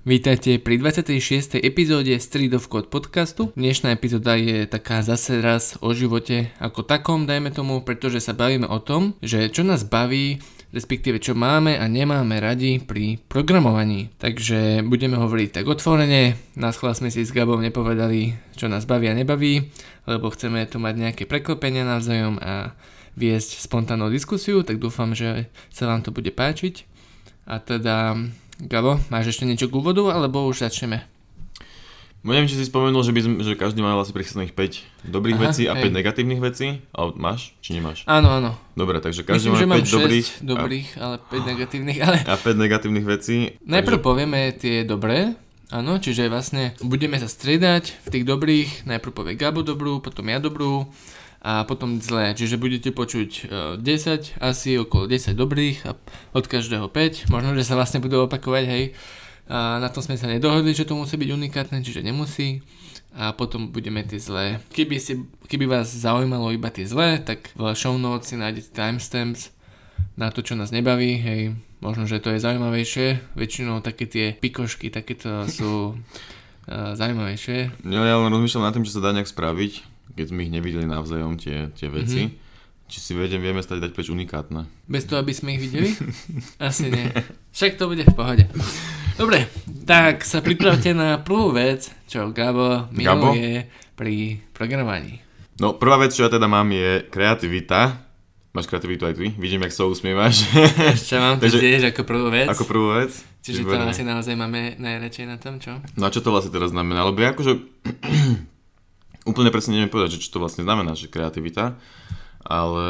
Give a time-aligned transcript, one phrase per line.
[0.00, 1.60] Vítajte pri 26.
[1.60, 3.52] epizóde Street of Code podcastu.
[3.52, 8.64] Dnešná epizóda je taká zase raz o živote ako takom, dajme tomu, pretože sa bavíme
[8.64, 10.40] o tom, že čo nás baví,
[10.72, 14.08] respektíve čo máme a nemáme radi pri programovaní.
[14.16, 19.12] Takže budeme hovoriť tak otvorene, nás sme si s Gabom nepovedali, čo nás baví a
[19.12, 19.68] nebaví,
[20.08, 22.72] lebo chceme tu mať nejaké preklopenia navzájom a
[23.20, 26.88] viesť spontánnu diskusiu, tak dúfam, že sa vám to bude páčiť.
[27.44, 28.16] A teda
[28.60, 31.08] Gabo, máš ešte niečo k úvodu, alebo už začneme?
[32.20, 35.44] Neviem, či si spomenul, že, by sme, že každý mal asi prichystaných 5 dobrých Aha,
[35.48, 35.88] vecí a hej.
[35.88, 36.84] 5 negatívnych vecí.
[36.92, 38.04] Ale máš, či nemáš?
[38.04, 38.60] Áno, áno.
[38.76, 40.26] Dobre, takže každý Myslím, má 5 dobrých.
[40.44, 41.00] dobrých, a...
[41.00, 41.98] ale 5 negatívnych.
[42.04, 42.16] Ale...
[42.28, 43.56] A 5 negatívnych vecí.
[43.64, 44.04] Najprv takže...
[44.04, 45.32] povieme tie dobré,
[45.72, 48.84] áno, čiže vlastne budeme sa striedať v tých dobrých.
[48.84, 50.92] Najprv povie Gabo dobrú, potom ja dobrú
[51.40, 52.36] a potom zlé.
[52.36, 53.48] Čiže budete počuť
[53.80, 55.96] 10, e, asi okolo 10 dobrých a
[56.36, 57.32] od každého 5.
[57.32, 58.84] Možno, že sa vlastne budú opakovať, hej.
[59.50, 62.60] A na tom sme sa nedohodli, že to musí byť unikátne, čiže nemusí.
[63.16, 64.62] A potom budeme tie zlé.
[64.70, 69.50] Keby, si, keby vás zaujímalo iba tie zlé, tak v show notes si nájdete timestamps
[70.14, 71.56] na to, čo nás nebaví, hej.
[71.80, 73.32] Možno, že to je zaujímavejšie.
[73.34, 77.88] Väčšinou také tie pikošky, takéto sú uh, zaujímavejšie.
[77.88, 80.86] Ja, ja len rozmýšľam nad tým, čo sa dá nejak spraviť keď sme ich nevideli
[80.86, 82.28] navzájom tie, tie veci.
[82.28, 82.48] Mm-hmm.
[82.90, 84.66] Či si vedem, vieme stať dať preč unikátne.
[84.90, 85.94] Bez toho, aby sme ich videli?
[86.58, 87.06] Asi nie.
[87.54, 88.44] Však to bude v pohode.
[89.14, 89.46] Dobre,
[89.86, 93.94] tak sa pripravte na prvú vec, čo Gabo miluje Gabo?
[93.94, 95.22] pri programovaní.
[95.60, 98.10] No, prvá vec, čo ja teda mám, je kreativita.
[98.50, 99.30] Máš kreativitu aj ty?
[99.38, 100.42] Vidím, jak sa usmievaš.
[101.06, 102.50] Čo mám to tiež ako prvú vec.
[102.50, 103.14] Ako prvú vec?
[103.46, 105.78] Čiže to asi naozaj máme najradšej na tom, čo?
[105.94, 107.06] No a čo to vlastne teraz znamená?
[107.06, 107.62] Lebo ja akože
[109.28, 111.76] úplne presne neviem povedať, že čo to vlastne znamená, že kreativita,
[112.44, 112.86] ale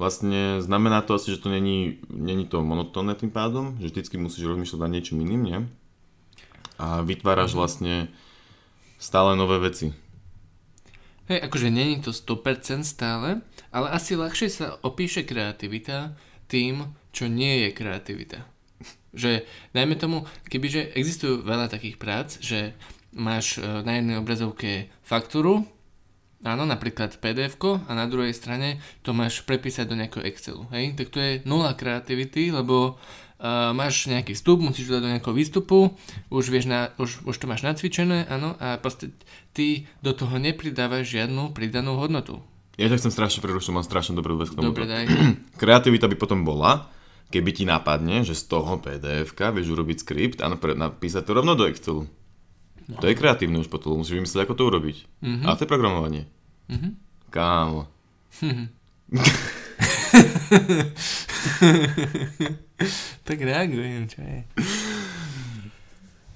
[0.00, 4.48] vlastne znamená to asi, že to není, není to monotónne tým pádom, že vždycky musíš
[4.48, 5.58] rozmýšľať nad niečím iným, nie?
[6.78, 7.58] A vytváraš mhm.
[7.58, 7.94] vlastne
[8.96, 9.92] stále nové veci.
[11.28, 16.16] Hej, akože není to 100% stále, ale asi ľahšie sa opíše kreativita
[16.48, 18.38] tým, čo nie je kreativita.
[19.12, 22.76] Že, dajme tomu, kebyže existujú veľa takých prác, že
[23.12, 25.64] máš e, na jednej obrazovke faktúru,
[26.44, 27.58] áno, napríklad pdf
[27.88, 30.94] a na druhej strane to máš prepísať do nejakého Excelu, hej?
[30.94, 35.98] Tak to je nula kreativity, lebo uh, máš nejaký vstup, musíš dať do nejakého výstupu,
[36.30, 39.10] už, vieš na, už, už to máš nacvičené, áno, a proste
[39.50, 42.38] ty do toho nepridávaš žiadnu pridanú hodnotu.
[42.78, 44.70] Ja ťa chcem strašne prerušiť, mám strašne dobrú vec k tomu.
[44.70, 45.10] Dobre, daj.
[45.62, 46.86] Kreativita by potom bola,
[47.34, 51.66] keby ti napadne, že z toho pdf vieš urobiť skript a napísať to rovno do
[51.66, 52.06] Excelu.
[52.88, 52.96] No.
[53.04, 54.96] To je kreatívne už potom, musíš vymyslieť, ako to urobiť.
[55.20, 55.44] Mm-hmm.
[55.44, 56.24] A to je programovanie.
[56.72, 56.92] Mm-hmm.
[57.28, 57.84] Kámo.
[63.28, 64.40] tak reagujem, čo je.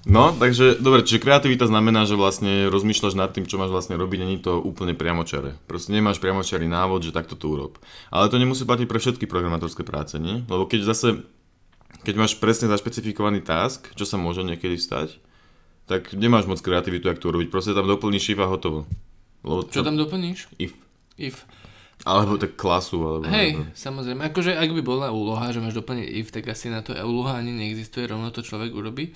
[0.02, 4.18] No, takže, dobre, čiže kreativita znamená, že vlastne rozmýšľaš nad tým, čo máš vlastne robiť,
[4.18, 5.54] není to úplne priamočare.
[5.70, 7.78] Proste nemáš priamočarý návod, že takto to urob.
[8.10, 10.42] Ale to nemusí platiť pre všetky programátorské práce, nie?
[10.50, 11.22] Lebo keď zase,
[12.02, 15.22] keď máš presne zašpecifikovaný task, čo sa môže niekedy stať,
[15.86, 17.48] tak nemáš moc kreativitu, jak to urobiť.
[17.50, 18.86] Proste tam doplníš if a hotovo.
[19.42, 20.54] Lebo Čo tam doplníš?
[20.58, 20.78] If.
[21.18, 21.42] If.
[22.02, 23.30] Alebo tak klasu, alebo...
[23.30, 23.70] Hej, alebo...
[23.74, 24.20] samozrejme.
[24.30, 27.54] Akože ak by bola úloha, že máš doplniť if, tak asi na to úloha ani
[27.54, 29.14] neexistuje, rovno to človek urobí.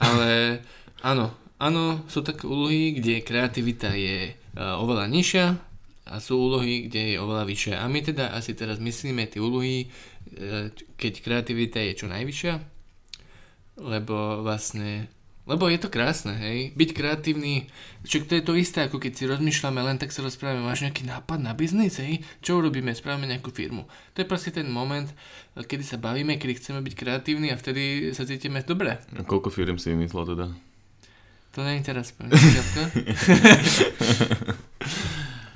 [0.00, 0.60] Ale
[1.10, 5.46] áno, áno, sú také úlohy, kde kreativita je uh, oveľa nižšia
[6.02, 7.74] a sú úlohy, kde je oveľa vyššia.
[7.80, 10.68] A my teda asi teraz myslíme tie úlohy, uh,
[11.00, 12.54] keď kreativita je čo najvyššia,
[13.80, 15.08] lebo vlastne
[15.42, 16.70] lebo je to krásne, hej.
[16.78, 17.66] Byť kreatívny,
[18.06, 21.02] čo to je to isté, ako keď si rozmýšľame, len tak sa rozprávame, máš nejaký
[21.02, 22.22] nápad na biznis, hej.
[22.38, 22.94] Čo urobíme?
[22.94, 23.90] Spravíme nejakú firmu.
[24.14, 25.10] To je proste ten moment,
[25.58, 29.02] kedy sa bavíme, kedy chceme byť kreatívni a vtedy sa cítime dobre.
[29.18, 30.46] A koľko firm si vymyslel teda?
[31.52, 32.16] To nie je teraz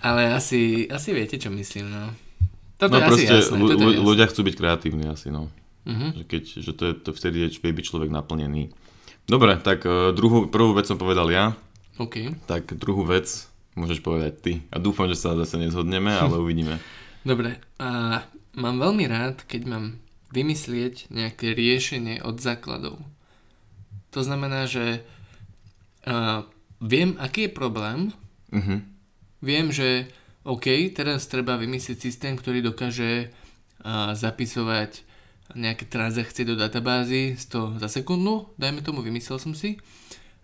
[0.07, 2.13] Ale asi, asi viete, čo myslím, no.
[2.77, 5.49] Toto no je proste, asi jasné, l- ľudia chcú byť kreatívni asi, no.
[5.89, 6.11] Uh-huh.
[6.13, 8.75] Že, keď, že to je, to vtedy je, byť človek naplnený.
[9.27, 11.59] Dobre, tak uh, druhú, prvú vec som povedal ja.
[11.99, 12.35] OK.
[12.47, 13.27] Tak druhú vec
[13.75, 14.53] môžeš povedať ty.
[14.71, 16.79] A dúfam, že sa zase nezhodneme, ale uvidíme.
[17.27, 18.23] Dobre, a
[18.55, 19.85] mám veľmi rád, keď mám
[20.31, 23.03] vymyslieť nejaké riešenie od základov.
[24.15, 25.03] To znamená, že
[26.07, 26.47] uh,
[26.79, 28.15] viem, aký je problém,
[28.55, 28.79] uh-huh.
[29.43, 30.11] viem, že
[30.47, 33.31] OK, teraz treba vymyslieť systém, ktorý dokáže
[33.83, 35.06] uh, zapisovať
[35.55, 39.79] nejaké transakcie do databázy 100 za sekundu, dajme tomu, vymyslel som si.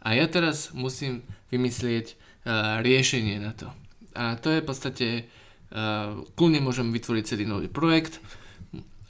[0.03, 3.71] A ja teraz musím vymyslieť uh, riešenie na to.
[4.15, 5.09] A to je v podstate,
[5.73, 8.23] uh, kľudne môžem vytvoriť celý nový projekt,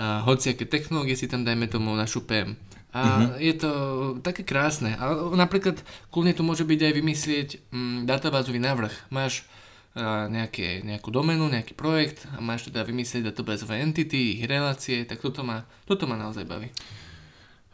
[0.03, 2.59] a hociaké technológie si tam dajme tomu našupem,
[2.93, 3.41] A uh-huh.
[3.41, 3.71] je to
[4.21, 4.99] také krásne.
[4.99, 5.81] Ale napríklad
[6.13, 9.09] kľudne to môže byť aj vymyslieť mm, databázový návrh.
[9.09, 9.62] Máš a,
[10.29, 15.45] nejaké, nejakú domenu, nejaký projekt a máš teda vymyslieť databázové entity, ich relácie, tak toto
[15.45, 16.73] ma, toto ma naozaj baví.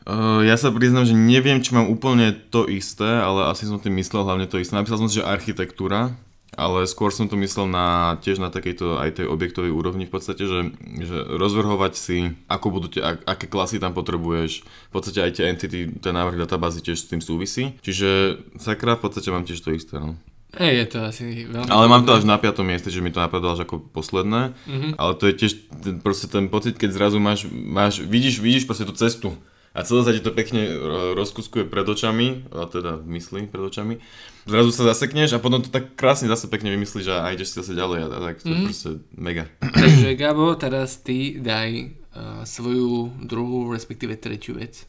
[0.08, 3.92] Uh, ja sa priznám, že neviem, či mám úplne to isté, ale asi som tým
[4.00, 4.72] myslel hlavne to isté.
[4.72, 6.16] Napísal som si, že architektúra,
[6.56, 10.48] ale skôr som to myslel na, tiež na takejto aj tej objektovej úrovni v podstate,
[10.48, 10.74] že,
[11.04, 15.92] že rozvrhovať si, ako budú ak, aké klasy tam potrebuješ, v podstate aj tie entity,
[16.00, 17.76] ten návrh databázy tiež s tým súvisí.
[17.84, 20.00] Čiže sakra v podstate mám tiež to isté.
[20.00, 20.16] No.
[20.56, 21.68] Hej, je to asi veľmi...
[21.68, 24.92] Ale mám to až na piatom mieste, že mi to napadlo až ako posledné, mm-hmm.
[24.96, 25.52] ale to je tiež
[25.84, 29.36] ten, proste ten pocit, keď zrazu máš, máš vidíš, vidíš proste tú cestu
[29.76, 30.64] a celé sa ti to pekne
[31.12, 34.00] rozkuskuje pred očami, a teda mysli pred očami.
[34.48, 37.76] Zrazu sa zasekneš a potom to tak krásne zase pekne vymyslíš a ideš si zase
[37.76, 38.52] ďalej a, tak to mm.
[38.52, 38.66] je mhm.
[38.66, 39.44] proste mega.
[39.60, 44.87] Takže Gabo, teraz ty daj uh, svoju druhú, respektíve tretiu vec.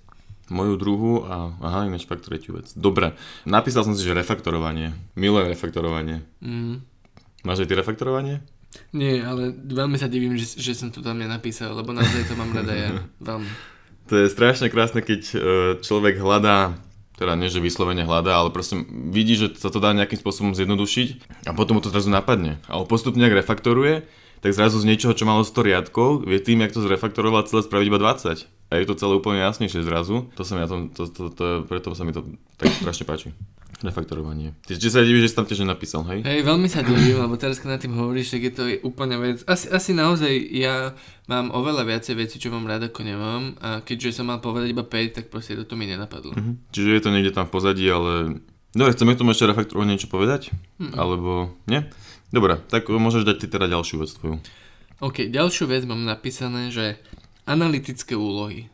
[0.49, 2.73] Moju druhú a aha, ináč fakt tretiu vec.
[2.73, 3.13] Dobre,
[3.45, 4.97] napísal som si, že refaktorovanie.
[5.13, 6.25] Milujem refaktorovanie.
[6.41, 6.81] Mm.
[7.45, 8.41] Máš aj ty refaktorovanie?
[8.93, 12.53] Nie, ale veľmi sa divím, že, že som to tam nenapísal, lebo naozaj to mám
[12.53, 12.89] rada ja.
[13.29, 13.49] Veľmi.
[14.09, 15.35] To je strašne krásne, keď e,
[15.85, 16.77] človek hľadá
[17.19, 21.07] teda nie, že vyslovene hľadá, ale proste vidí, že sa to dá nejakým spôsobom zjednodušiť
[21.45, 22.63] a potom mu to zrazu napadne.
[22.71, 24.07] A on postupne ak refaktoruje,
[24.39, 27.85] tak zrazu z niečoho, čo malo 100 riadkov, vie tým, jak to zrefaktoroval, celé spraviť
[27.91, 28.47] iba 20.
[28.69, 30.29] A je to celé úplne jasnejšie zrazu.
[30.37, 32.21] To sa mi na tom, to, to, to, to, preto sa mi to
[32.53, 33.33] tak strašne páči.
[33.81, 34.53] Refaktorovanie.
[34.67, 36.21] Ty či sa divíš, že si tam tiež nenapísal, hej?
[36.21, 39.41] Hej, veľmi sa divím, lebo teraz keď na tým hovoríš, tak je to úplne vec.
[39.49, 40.93] Asi, asi naozaj ja
[41.25, 43.55] mám oveľa viacej veci, čo mám rád, ako nemám.
[43.63, 46.35] A keďže som mal povedať iba 5, tak proste toto mi nenapadlo.
[46.35, 46.59] Uh-huh.
[46.75, 48.43] Čiže je to niekde tam v pozadí, ale...
[48.75, 50.53] Dobre, chceme k tomu ešte refaktorovať niečo povedať?
[50.77, 50.93] Uh-huh.
[50.93, 51.31] Alebo
[51.65, 51.87] nie?
[52.29, 54.37] Dobre, tak môžeš dať ty teda ďalšiu vec tvoju.
[54.99, 56.99] OK, ďalšiu vec mám napísané, že
[57.49, 58.69] analytické úlohy.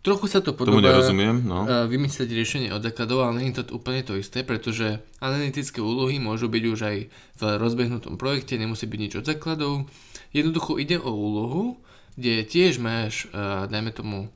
[0.00, 1.68] Trochu sa to podobá Tomu nerozumiem, no.
[1.84, 6.48] vymyslieť riešenie od základov, ale nie je to úplne to isté, pretože analytické úlohy môžu
[6.48, 9.84] byť už aj v rozbehnutom projekte, nemusí byť nič od základov.
[10.32, 11.76] Jednoducho ide o úlohu,
[12.16, 13.28] kde tiež máš,
[13.68, 14.32] dajme tomu,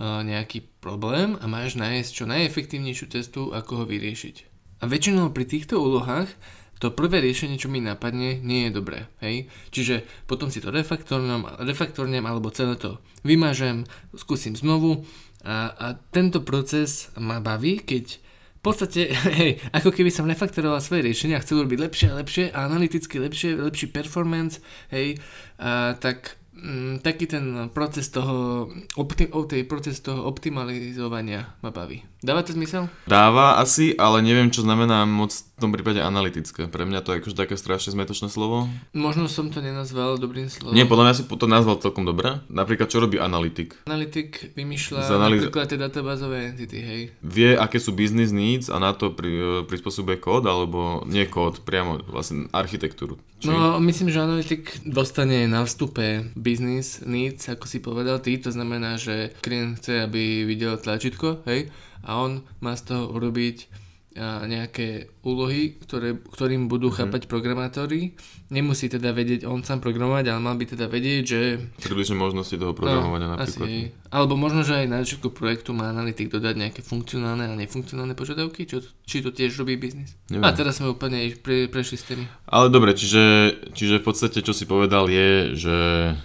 [0.00, 4.36] nejaký problém a máš nájsť čo najefektívnejšiu cestu, ako ho vyriešiť.
[4.80, 6.32] A väčšinou pri týchto úlohách
[6.76, 9.08] to prvé riešenie, čo mi napadne, nie je dobré.
[9.24, 9.48] Hej?
[9.72, 15.04] Čiže potom si to refaktornem alebo celé to vymažem, skúsim znovu
[15.46, 18.18] a, a tento proces ma baví, keď
[18.56, 22.58] v podstate, hej, ako keby som refaktoroval svoje riešenia chcel robiť lepšie a lepšie a
[22.66, 24.58] analyticky lepšie, lepší performance,
[24.90, 25.22] hej,
[25.62, 28.66] a, tak mm, taký ten proces toho,
[28.98, 32.02] opti- tej proces toho optimalizovania ma baví.
[32.24, 32.90] Dáva to zmysel?
[33.06, 36.68] Dáva asi, ale neviem, čo znamená moc tom prípade analytické.
[36.68, 38.68] Pre mňa to je akože také strašne zmetočné slovo.
[38.92, 40.76] Možno som to nenazval dobrým slovom.
[40.76, 42.44] Nie, podľa mňa si to nazval celkom dobre.
[42.52, 43.80] Napríklad, čo robí analytik?
[43.88, 45.48] Analytik vymýšľa analýz...
[45.48, 47.02] napríklad tie databázové entity, hej.
[47.24, 52.04] Vie, aké sú business needs a na to pri, prispôsobuje kód, alebo nie kód, priamo
[52.04, 53.16] vlastne architektúru.
[53.40, 53.48] Či...
[53.48, 59.00] No, myslím, že analytik dostane na vstupe business needs, ako si povedal ty, to znamená,
[59.00, 61.72] že klient chce, aby videl tlačítko, hej,
[62.06, 63.75] a on má z toho urobiť
[64.20, 67.08] nejaké úlohy, ktoré, ktorým budú mm-hmm.
[67.08, 68.16] chápať programátori.
[68.48, 71.40] Nemusí teda vedieť on sám programovať, ale mal by teda vedieť, že...
[71.84, 73.68] Približne možnosti toho programovania no, napríklad.
[73.68, 78.16] Asi, alebo možno, že aj na začiatku projektu má analytik dodať nejaké funkcionálne a nefunkcionálne
[78.16, 80.16] požiadavky, čo, či to tiež robí biznis.
[80.32, 80.48] Neviem.
[80.48, 82.24] A teraz sme úplne pre, prešli s tými.
[82.48, 85.76] Ale dobre, čiže, čiže v podstate, čo si povedal je, že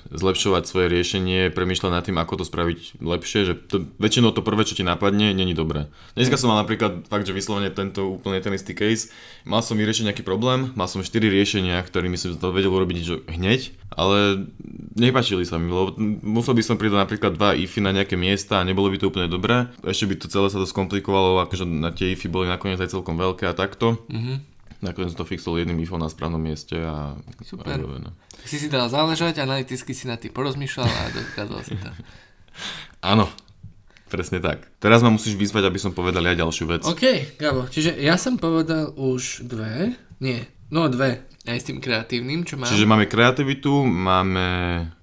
[0.07, 4.63] zlepšovať svoje riešenie, premýšľať nad tým, ako to spraviť lepšie, že to, väčšinou to prvé,
[4.63, 5.91] čo ti napadne, není dobré.
[6.15, 9.11] Dneska som mal napríklad fakt, že vyslovene tento úplne ten istý case.
[9.43, 13.15] Mal som vyriešiť nejaký problém, mal som 4 riešenia, ktorými som to vedel urobiť že
[13.27, 14.47] hneď, ale
[14.95, 18.67] nepačili sa mi, lebo musel by som pridať napríklad dva ify na nejaké miesta a
[18.67, 19.67] nebolo by to úplne dobré.
[19.81, 23.17] Ešte by to celé sa to skomplikovalo, akože na tie ify boli nakoniec aj celkom
[23.17, 24.01] veľké a takto.
[24.07, 24.37] Mm-hmm.
[24.81, 27.13] Nakoniec to fixol jedným ifom na správnom mieste a...
[27.45, 27.77] Super.
[27.77, 28.13] A.
[28.45, 31.89] Si si dal záležať, analyticky si na tým porozmýšľal a dokázal si to.
[33.13, 33.29] Áno,
[34.11, 34.67] Presne tak.
[34.83, 36.83] Teraz ma musíš vyzvať, aby som povedal ja ďalšiu vec.
[36.83, 42.45] OK, Gabo, čiže ja som povedal už dve, nie, no dve, aj s tým kreatívnym,
[42.45, 42.69] čo mám.
[42.69, 44.45] Čiže máme kreativitu, máme,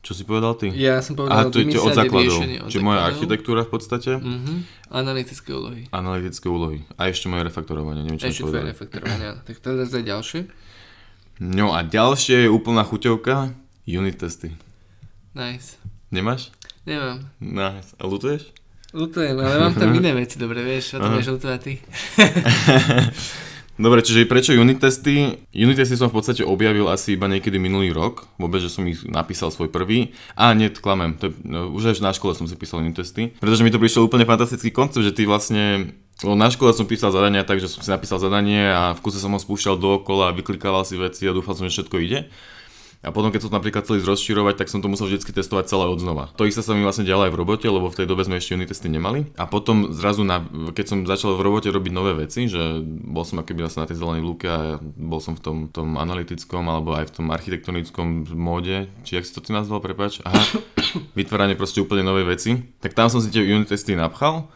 [0.07, 0.71] čo si povedal ty?
[0.71, 2.39] Ja som povedal, Aha, to je od základov.
[2.39, 4.23] Od Čiže moja architektúra v podstate.
[4.23, 4.63] Uh-huh.
[4.95, 5.91] Analytické úlohy.
[5.91, 6.87] Analytické úlohy.
[6.95, 10.41] A ešte moje refaktorovanie, neviem, čo Ešte tvoje refaktorovanie, tak teraz je ďalšie.
[11.43, 13.51] No a ďalšie je úplná chuťovka,
[13.91, 14.55] unit testy.
[15.35, 15.75] Nice.
[16.15, 16.55] Nemáš?
[16.87, 17.27] Nemám.
[17.43, 17.99] Nice.
[17.99, 18.55] A lutuješ?
[18.95, 21.75] Lutujem, ale mám tam iné veci, dobre, vieš, o tom vieš lutovať ty.
[23.79, 25.39] Dobre, čiže prečo unit testy?
[25.55, 29.07] Unit testy som v podstate objavil asi iba niekedy minulý rok, vôbec, že som ich
[29.07, 30.11] napísal svoj prvý.
[30.35, 33.31] A nie, klamem, to je, no, už aj na škole som si písal unit testy,
[33.39, 37.15] pretože mi to prišlo úplne fantastický koncept, že ty vlastne No, na škole som písal
[37.15, 40.35] zadania tak, že som si napísal zadanie a v kuse som ho spúšťal dookola a
[40.35, 42.27] vyklikával si veci a dúfal som, že všetko ide.
[42.99, 45.87] A potom, keď som napríklad chcel ísť rozširovať, tak som to musel vždy testovať celé
[45.87, 46.35] od znova.
[46.35, 48.75] To isté sa mi vlastne aj v robote, lebo v tej dobe sme ešte unit
[48.75, 49.31] testy nemali.
[49.39, 50.43] A potom zrazu, na,
[50.75, 54.23] keď som začal v robote robiť nové veci, že bol som akoby na tej zelenej
[54.27, 59.15] lúke a bol som v tom, tom analytickom alebo aj v tom architektonickom móde, či
[59.15, 60.43] jak si to ty nazval, prepač, aha,
[61.19, 64.51] vytváranie proste úplne nové veci, tak tam som si tie unit testy napchal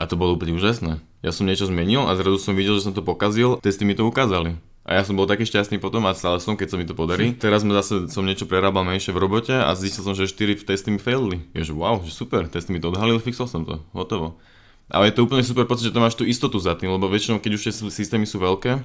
[0.00, 1.04] a to bolo úplne úžasné.
[1.20, 4.08] Ja som niečo zmenil a zrazu som videl, že som to pokazil, testy mi to
[4.08, 4.56] ukázali.
[4.82, 7.32] A ja som bol taký šťastný potom a stále som, keď sa mi to podarí.
[7.32, 7.38] Hm.
[7.38, 10.90] Teraz sme zase som niečo prerábal menšie v robote a zistil som, že 4 testy
[10.90, 11.46] mi failli.
[11.54, 14.42] Je, že wow, že super, testy mi to odhalili, fixol som to, hotovo.
[14.90, 17.38] Ale je to úplne super pocit, že to máš tú istotu za tým, lebo väčšinou,
[17.38, 18.82] keď už tie systémy sú veľké,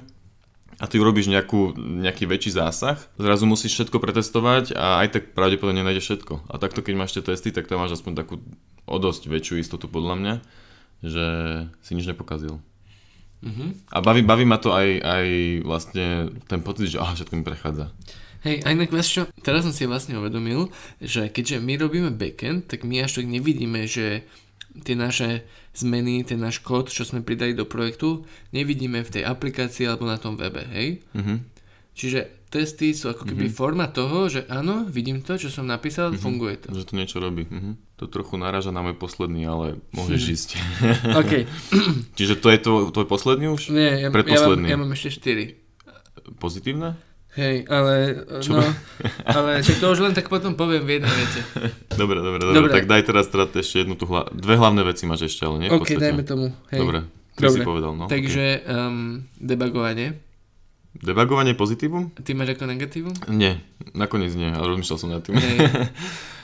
[0.78, 5.82] a ty urobíš nejakú, nejaký väčší zásah, zrazu musíš všetko pretestovať a aj tak pravdepodobne
[5.82, 6.46] nájdeš všetko.
[6.46, 8.38] A takto keď máš tie testy, tak tam máš aspoň takú
[8.86, 10.34] o dosť väčšiu istotu podľa mňa,
[11.02, 11.26] že
[11.82, 12.62] si nič nepokazil.
[13.38, 13.70] Uh-huh.
[13.94, 15.26] A baví, baví ma to aj, aj
[15.62, 16.06] vlastne
[16.50, 17.94] ten pocit, že aha, všetko mi prechádza.
[18.46, 20.70] Hej, a inak vieš čo, teraz som si vlastne uvedomil,
[21.02, 24.22] že keďže my robíme backend, tak my až tak nevidíme, že
[24.86, 25.42] tie naše
[25.74, 30.18] zmeny, ten náš kód, čo sme pridali do projektu, nevidíme v tej aplikácii alebo na
[30.18, 31.02] tom webe, hej?
[31.14, 31.42] Uh-huh.
[31.98, 33.60] Čiže testy sú ako keby mm-hmm.
[33.60, 36.24] forma toho, že áno, vidím to, čo som napísal, mm-hmm.
[36.24, 36.68] funguje to.
[36.72, 37.44] Že to niečo robí.
[37.44, 37.74] Mm-hmm.
[38.00, 40.32] To trochu naráža na môj posledný, ale môžeš mm.
[40.32, 40.48] ísť.
[41.20, 41.32] OK.
[42.18, 43.70] Čiže to je tvoj posledný už?
[43.74, 46.38] Nie, ja, ja, mám, ja mám ešte 4.
[46.40, 46.96] Pozitívne?
[47.38, 48.56] Hej, ale, Čo?
[48.56, 48.64] no,
[49.36, 51.40] ale že to už len tak potom poviem v jednej vete.
[51.94, 52.72] Dobre, dobre, dobre, dobre.
[52.72, 54.26] tak daj teraz teda ešte jednu tú hla...
[54.32, 55.68] Dve hlavné veci máš ešte, ale nie?
[55.68, 56.50] OK, dajme tomu.
[56.72, 56.80] Hej.
[56.82, 56.98] Dobre,
[57.36, 57.54] ty dobre.
[57.54, 58.06] si povedal, no.
[58.08, 58.74] Takže okay.
[58.74, 60.27] um, debugovanie.
[60.96, 62.10] Debugovanie pozitívum?
[62.16, 63.14] Ty máš ako negatívum?
[63.30, 63.60] Nie,
[63.94, 65.36] nakoniec nie, ale rozmýšľal som nad tým.
[65.36, 65.58] Hey.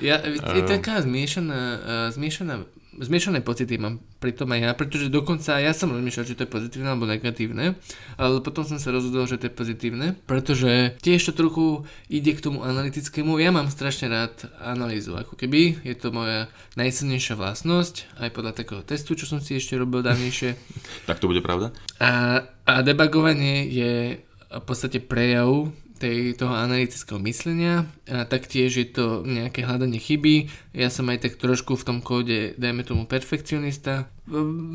[0.03, 2.67] Ja, je taká zmiešaná, uh, zmiešaná,
[2.99, 6.51] zmiešané pocity mám pri tom aj ja, pretože dokonca ja som rozmýšľal, či to je
[6.51, 7.79] pozitívne alebo negatívne,
[8.19, 12.43] ale potom som sa rozhodol, že to je pozitívne, pretože tiež to trochu ide k
[12.43, 13.39] tomu analytickému.
[13.39, 18.83] Ja mám strašne rád analýzu, ako keby je to moja najsilnejšia vlastnosť, aj podľa takého
[18.83, 20.59] testu, čo som si ešte robil dávnejšie.
[21.09, 21.71] tak to bude pravda?
[22.03, 24.19] A, a debugovanie je
[24.61, 30.51] v podstate prejav tej, toho analytického myslenia a taktiež je to nejaké hľadanie chyby.
[30.75, 34.11] Ja som aj tak trošku v tom kóde, dajme tomu perfekcionista.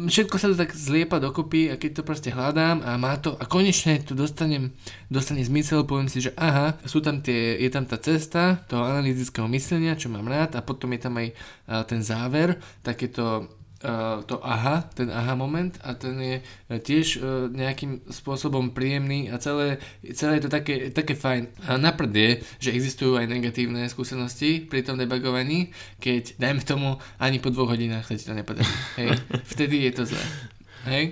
[0.10, 3.44] Všetko sa to tak zliepa dokopy a keď to proste hľadám a má to a
[3.44, 4.72] konečne tu dostanem,
[5.12, 9.50] dostane zmysel, poviem si, že aha, sú tam tie, je tam tá cesta toho analytického
[9.52, 11.28] myslenia, čo mám rád a potom je tam aj
[11.90, 13.59] ten záver, takéto
[14.28, 19.40] to aha, ten aha moment a ten je uh, tiež uh, nejakým spôsobom príjemný a
[19.40, 19.80] celé,
[20.12, 21.48] celé je to také, také fajn.
[21.64, 25.72] A naprd je, že existujú aj negatívne skúsenosti pri tom debugovaní,
[26.04, 28.68] keď dajme tomu ani po dvoch hodinách sa ti to nepodarí.
[29.00, 29.16] Hej,
[29.56, 30.26] vtedy je to zlé.
[30.92, 31.06] Hej?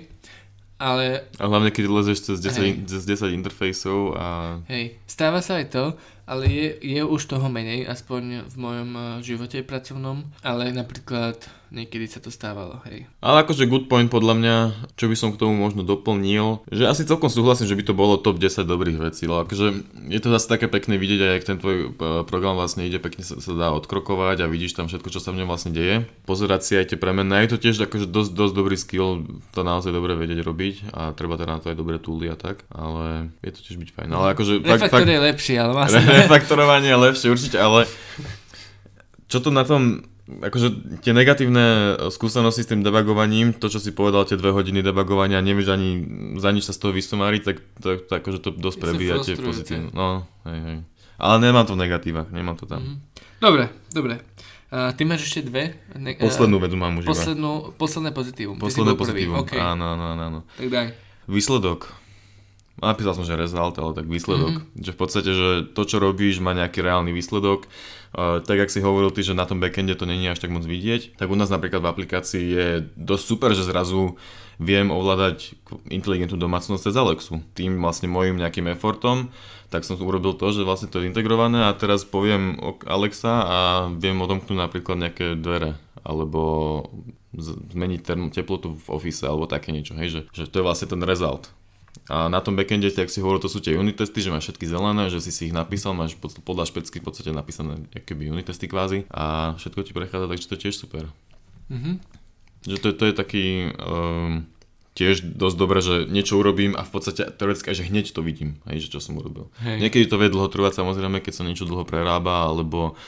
[0.78, 1.26] Ale...
[1.42, 4.60] A hlavne keď lezeš cez 10, cez 10 interfejsov a...
[4.70, 5.84] Hej, stáva sa aj to,
[6.28, 8.90] ale je, je už toho menej, aspoň v mojom
[9.24, 13.04] živote pracovnom, ale napríklad niekedy sa to stávalo, hej.
[13.20, 14.56] Ale akože good point podľa mňa,
[14.96, 18.16] čo by som k tomu možno doplnil, že asi celkom súhlasím, že by to bolo
[18.16, 19.66] top 10 dobrých vecí, ale akože
[20.08, 21.86] je to zase také pekné vidieť aj, ak ten tvoj e,
[22.24, 25.44] program vlastne ide, pekne sa, sa dá odkrokovať a vidíš tam všetko, čo sa v
[25.44, 26.08] ňom vlastne deje.
[26.24, 29.92] Pozerať si aj tie premenné, je to tiež akože dosť, dosť dobrý skill, to naozaj
[29.92, 33.52] dobre vedieť robiť a treba teda na to aj dobré tooly a tak, ale je
[33.52, 34.08] to tiež byť fajn.
[34.08, 35.84] Ale akože, fakt, fakt, je lepší, ale má
[36.24, 37.86] Refaktorovanie je lepšie určite, ale
[39.28, 44.28] čo to na tom akože tie negatívne skúsenosti s tým debugovaním, to čo si povedal,
[44.28, 45.88] tie dve hodiny debugovania, nevieš ani
[46.36, 49.88] za nič sa z toho vysomáriť, tak to, to, akože to dosť prebíja tie pozitívne.
[49.96, 50.78] No, hej, hej.
[51.18, 52.84] Ale nemám to v negatívach, nemám to tam.
[52.84, 52.98] Mm.
[53.40, 54.14] Dobre, dobre.
[54.68, 55.80] Uh, ty máš ešte dve?
[55.96, 58.60] Ne- Poslednú vedu mám už Poslednú, Posledné pozitívum.
[58.60, 59.56] Posledné pozitívum, okay.
[59.56, 60.40] áno, áno, áno.
[60.60, 60.86] Tak daj.
[61.24, 61.97] Výsledok.
[62.78, 64.62] Napísal som, že result, ale tak výsledok.
[64.62, 64.82] Mm-hmm.
[64.82, 67.66] Že v podstate, že to, čo robíš, má nejaký reálny výsledok
[68.08, 70.64] Uh, tak ak si hovoril ty, že na tom backende to není až tak moc
[70.64, 72.66] vidieť, tak u nás napríklad v aplikácii je
[72.96, 74.16] dosť super, že zrazu
[74.56, 75.52] viem ovládať
[75.92, 77.44] inteligentnú domácnosť cez Alexu.
[77.52, 79.28] Tým vlastne môjim nejakým effortom,
[79.68, 82.56] tak som urobil to, že vlastne to je integrované a teraz poviem
[82.88, 83.58] Alexa a
[83.92, 86.40] viem odomknúť napríklad nejaké dvere alebo
[87.36, 91.52] zmeniť teplotu v office alebo také niečo, hej, že, že to je vlastne ten result.
[92.08, 94.64] A na tom backende, tak si hovoril, to sú tie unit testy, že máš všetky
[94.64, 98.64] zelené, že si si ich napísal, máš podľa špecky v podstate napísané keby unit testy
[98.64, 101.04] kvázi a všetko ti prechádza, takže to je tiež super.
[101.68, 101.94] Mm-hmm.
[102.64, 103.44] Že to, to je taký
[103.76, 104.48] um,
[104.98, 108.88] tiež dosť dobre, že niečo urobím a v podstate teoreticky že hneď to vidím, hej,
[108.88, 109.52] že čo som urobil.
[109.62, 109.78] Hej.
[109.84, 112.98] Niekedy to vie dlho trvať samozrejme, keď sa niečo dlho prerába, alebo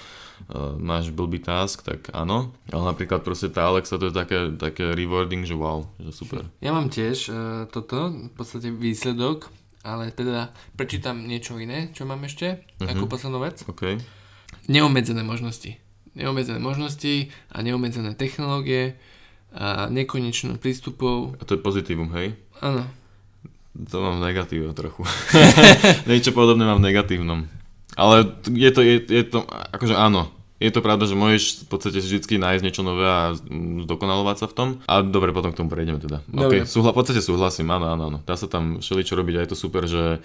[0.77, 2.51] máš blbý task, tak áno.
[2.67, 6.49] Ale napríklad proste tá Alexa to je také, také rewarding, že wow, že super.
[6.59, 7.35] Ja mám tiež uh,
[7.67, 9.47] toto, v podstate výsledok,
[9.81, 12.89] ale teda prečítam niečo iné, čo mám ešte, Mhm.
[12.91, 13.63] ako poslednú vec.
[13.65, 13.99] OK.
[14.67, 15.79] Neobmedzené možnosti.
[16.13, 17.15] Neobmedzené možnosti
[17.49, 18.99] a neobmedzené technológie
[19.51, 21.39] a nekonečno prístupov.
[21.39, 22.35] A to je pozitívum, hej?
[22.59, 22.87] Áno.
[23.71, 25.07] To mám negatíve trochu.
[26.11, 27.47] Niečo podobné mám v negatívnom.
[28.01, 31.99] Ale je to, je, je to, akože áno, je to pravda, že môžeš v podstate
[32.01, 33.33] vždy nájsť niečo nové a
[33.85, 34.69] zdokonalovať sa v tom.
[34.89, 36.21] A dobre, potom k tomu prejdeme teda.
[36.29, 36.65] Dobre.
[36.65, 38.19] Okay, súhla, v podstate súhlasím, áno, áno, áno.
[38.25, 40.21] Dá sa tam všeličo robiť a je to super, že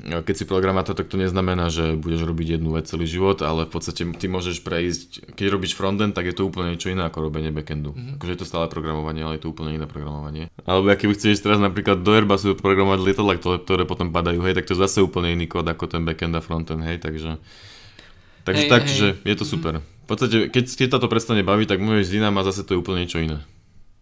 [0.00, 3.72] keď si programátor, tak to neznamená, že budeš robiť jednu vec celý život, ale v
[3.76, 7.52] podstate ty môžeš prejsť, keď robíš frontend, tak je to úplne niečo iné ako robenie
[7.52, 7.92] backendu.
[7.92, 8.16] Mm-hmm.
[8.16, 10.48] Akože je to stále programovanie, ale je to úplne iné programovanie.
[10.64, 14.64] Alebo aký by chceš teraz napríklad do Airbusu programovať lietadla, ktoré, potom padajú, hej, tak
[14.64, 17.36] to je zase úplne iný kód ako ten backend a frontend, hej, takže...
[18.42, 18.96] Takže Hej, tak, hej.
[18.98, 19.78] že je to super.
[19.78, 23.06] V podstate, keď ti táto prestane baviť, tak môžeš inám a zase to je úplne
[23.06, 23.38] niečo iné.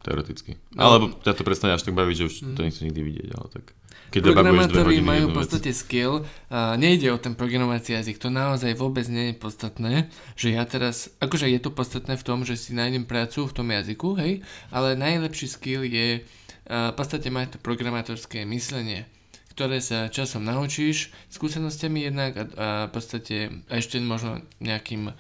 [0.00, 0.56] Teoreticky.
[0.72, 0.80] No.
[0.80, 3.64] Alebo ťa to prestane až tak baviť, že už to nechceš nikdy vidieť, ale tak...
[4.10, 9.06] Keď Programátori majú v podstate skill a nejde o ten programovací jazyk, to naozaj vôbec
[9.06, 13.06] nie je podstatné, že ja teraz, akože je to podstatné v tom, že si nájdem
[13.06, 14.42] prácu v tom jazyku, hej,
[14.74, 16.26] ale najlepší skill je
[16.66, 19.06] a, v podstate mať to programátorské myslenie,
[19.54, 25.14] ktoré sa časom naučíš, skúsenostiami jednak a, a v podstate ešte možno nejakým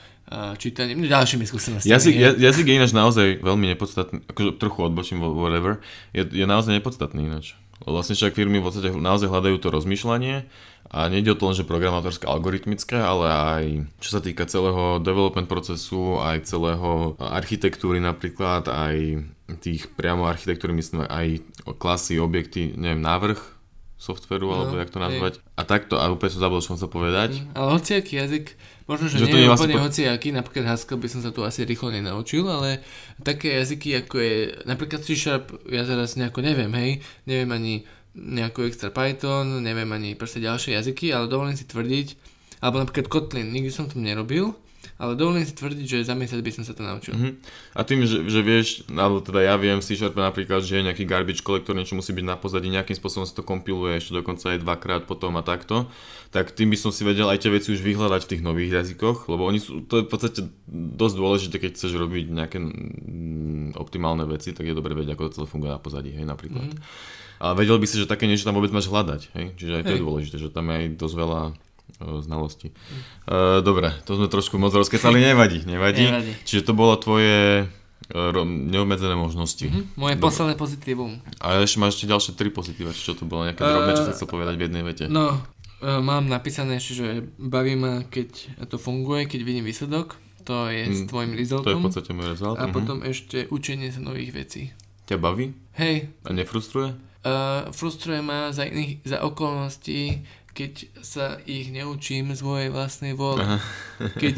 [0.56, 1.90] čítaním, no, ďalšími skúsenostiami.
[1.90, 5.82] Jazyk, ja- jazyk je ináč naozaj veľmi nepodstatný, akože trochu odbočím, wha- whatever,
[6.14, 7.58] je, je naozaj nepodstatný ináč.
[7.80, 10.44] Vlastne však firmy v podstate naozaj hľadajú to rozmýšľanie
[10.92, 13.64] a nejde o to len, že programátorské, algoritmické, ale aj
[14.04, 19.24] čo sa týka celého development procesu, aj celého architektúry napríklad, aj
[19.64, 21.40] tých priamo architektúry, myslím aj
[21.80, 23.59] klasy, objekty, neviem, návrh
[24.00, 25.04] softveru, No, alebo jak to hej.
[25.06, 25.32] nazvať.
[25.54, 27.36] A takto, a úplne som zabudol, čo som sa povedať.
[27.36, 30.96] Mm, Ale hociaký jazyk, možno, že, Že nie je vlastne úplne po- hociaký, napríklad Haskell
[30.96, 32.80] by som sa tu asi rýchlo nenaučil, ale
[33.20, 36.90] také jazyky ako je, napríklad C Sharp, ja teraz nejako neviem, hej,
[37.22, 37.74] neviem ani
[38.12, 42.08] nejako extra Python, neviem ani proste ďalšie jazyky, ale dovolím si tvrdiť,
[42.58, 44.56] alebo napríklad Kotlin, nikdy som to nerobil,
[45.00, 47.16] ale dovolím si tvrdiť, že za mesiac by som sa to naučil.
[47.16, 47.40] Mhm.
[47.72, 51.08] A tým, že, že vieš, alebo teda ja viem v C napríklad, že je nejaký
[51.08, 54.60] garbage collector, niečo musí byť na pozadí, nejakým spôsobom sa to kompiluje, ešte dokonca aj
[54.60, 55.88] dvakrát potom a takto,
[56.28, 59.32] tak tým by som si vedel aj tie veci už vyhľadať v tých nových jazykoch,
[59.32, 64.28] lebo oni sú, to je v podstate dosť dôležité, keď chceš robiť nejaké mm, optimálne
[64.28, 66.76] veci, tak je dobre vedieť, ako to celé funguje na pozadí, hej, napríklad.
[66.76, 66.78] Mhm.
[67.40, 69.92] A vedel by si, že také niečo tam vôbec máš hľadať, hej, čiže aj to
[69.96, 70.04] je Hej.
[70.04, 71.40] dôležité, že tam je aj dosť veľa
[71.98, 72.70] o, znalostí.
[73.26, 76.06] Uh, dobre, to sme trošku moc rozkecali, nevadí, nevadí.
[76.06, 76.32] Nevadí.
[76.46, 79.66] Čiže to bolo tvoje e, ro- neobmedzené možnosti.
[79.66, 79.98] Mhm.
[79.98, 80.24] Moje Dobre.
[80.30, 81.18] posledné pozitívum.
[81.42, 84.14] A ešte máš ešte ďalšie tri pozitíva, či čo to bolo nejaké drobné, čo sa
[84.14, 85.04] chcel povedať v jednej vete.
[85.10, 85.40] No,
[85.80, 91.08] mám napísané že baví ma, keď to funguje, keď vidím výsledok, to je s Mm,
[91.08, 91.30] tvojim
[91.64, 92.56] To je v podstate môj rezult.
[92.58, 92.72] A mhm.
[92.72, 94.62] potom ešte učenie sa nových vecí.
[95.06, 95.52] Ťa baví?
[95.76, 96.94] Hej, A nefrustruje?
[97.24, 100.24] uh, frustruje ma za, iných, za okolností,
[100.54, 103.42] keď sa ich neučím z mojej vlastnej vôle.
[103.42, 103.58] Aha.
[104.18, 104.34] Keď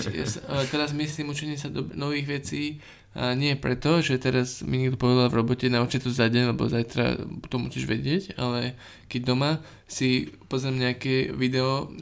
[0.69, 2.81] teraz myslím učenie sa do nových vecí,
[3.13, 6.65] a nie preto, že teraz mi niekto povedal v robote naučiť to za deň, lebo
[6.65, 7.21] zajtra
[7.53, 8.73] to musíš vedieť, ale
[9.13, 9.51] keď doma
[9.85, 11.93] si pozriem nejaké video,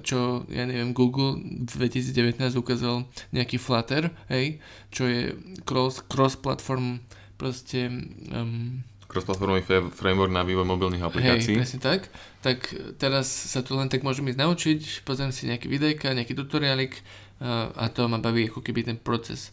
[0.00, 3.04] čo, ja neviem, Google v 2019 ukázal
[3.36, 5.36] nejaký Flutter, hej, čo je
[5.68, 7.04] cross, cross-platform
[7.36, 7.92] proste
[8.32, 11.58] um, Cross-platformový framework na vývoj mobilných aplikácií.
[11.58, 12.00] Hej, presne tak.
[12.46, 12.58] Tak
[13.02, 17.02] teraz sa tu len tak môžem ísť naučiť, pozriem si nejaké videjka, nejaký tutoriálik
[17.42, 19.50] a, a to ma baví ako keby ten proces.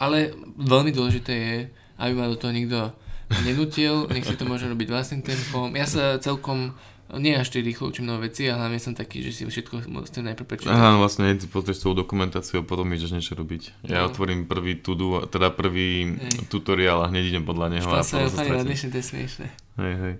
[0.00, 1.56] Ale veľmi dôležité je,
[2.00, 2.96] aby ma do toho nikto
[3.44, 5.72] nenutil, nech si to môže robiť vlastným tempom.
[5.76, 6.74] Ja sa celkom
[7.14, 10.24] nie až tak rýchlo učím nové veci a hlavne som taký, že si všetko musím
[10.24, 10.70] najprv prečítať.
[10.70, 13.84] Aha, no vlastne ty pozrieš celú dokumentáciu a potom ideš niečo robiť.
[13.84, 14.08] Ja No.
[14.08, 16.48] otvorím prvý to-do, teda prvý Hej.
[16.48, 19.46] tutoriál a hneď idem podľa neho a potom sa úplne to je smiešné.
[19.76, 20.14] Hej, hej.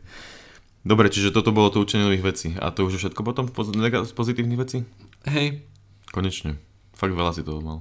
[0.83, 2.49] Dobre, čiže toto bolo to učenie nových vecí.
[2.57, 4.83] A to už je všetko potom poz- nega- z pozitívnych vecí?
[5.25, 5.63] Hej,
[6.11, 6.59] Konečne.
[6.93, 7.79] Fakt veľa si toho mal.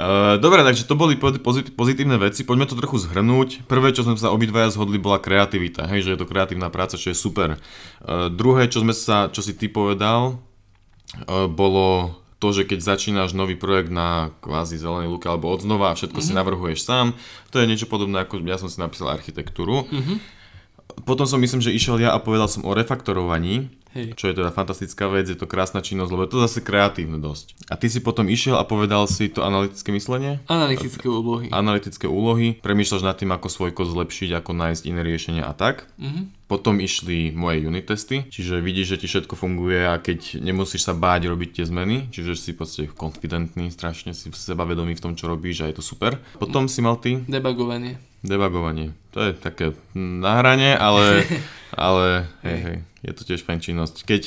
[0.00, 2.40] Uh, Dobre, takže to boli po- pozit- pozitívne veci.
[2.48, 3.68] Poďme to trochu zhrnúť.
[3.68, 5.84] Prvé, čo sme sa obidvaja zhodli, bola kreativita.
[5.84, 7.60] Hej, že je to kreatívna práca, čo je super.
[8.00, 10.40] Uh, druhé, čo, sme sa, čo si ty povedal,
[11.28, 15.92] uh, bolo to, že keď začínaš nový projekt na kvázi zelenej luke alebo od znova
[15.92, 16.32] a všetko mm-hmm.
[16.32, 17.12] si navrhuješ sám,
[17.52, 19.84] to je niečo podobné ako ja som si napísal architektúru.
[19.92, 20.40] Mhm.
[21.04, 24.14] Potom som myslím, že išiel ja a povedal som o refaktorovaní Hej.
[24.14, 27.58] čo je teda fantastická vec, je to krásna činnosť, lebo je to zase kreatívne dosť.
[27.66, 30.38] A ty si potom išiel a povedal si to analytické myslenie?
[30.46, 31.50] Analytické úlohy.
[31.50, 35.90] analytické úlohy, premýšľaš nad tým, ako svoj kód zlepšiť, ako nájsť iné riešenia a tak.
[35.98, 36.39] Mhm.
[36.50, 40.98] Potom išli moje unit testy, čiže vidíš, že ti všetko funguje a keď nemusíš sa
[40.98, 45.62] báť robiť tie zmeny, čiže si proste konfidentný, strašne si sebavedomý v tom, čo robíš
[45.62, 46.18] a je to super.
[46.42, 48.02] Potom si mal ty Debugovanie.
[48.26, 48.90] debugovanie.
[49.14, 51.22] To je také na hrane, ale,
[51.86, 54.22] ale hej, hej, je to tiež fajn činnosť, keď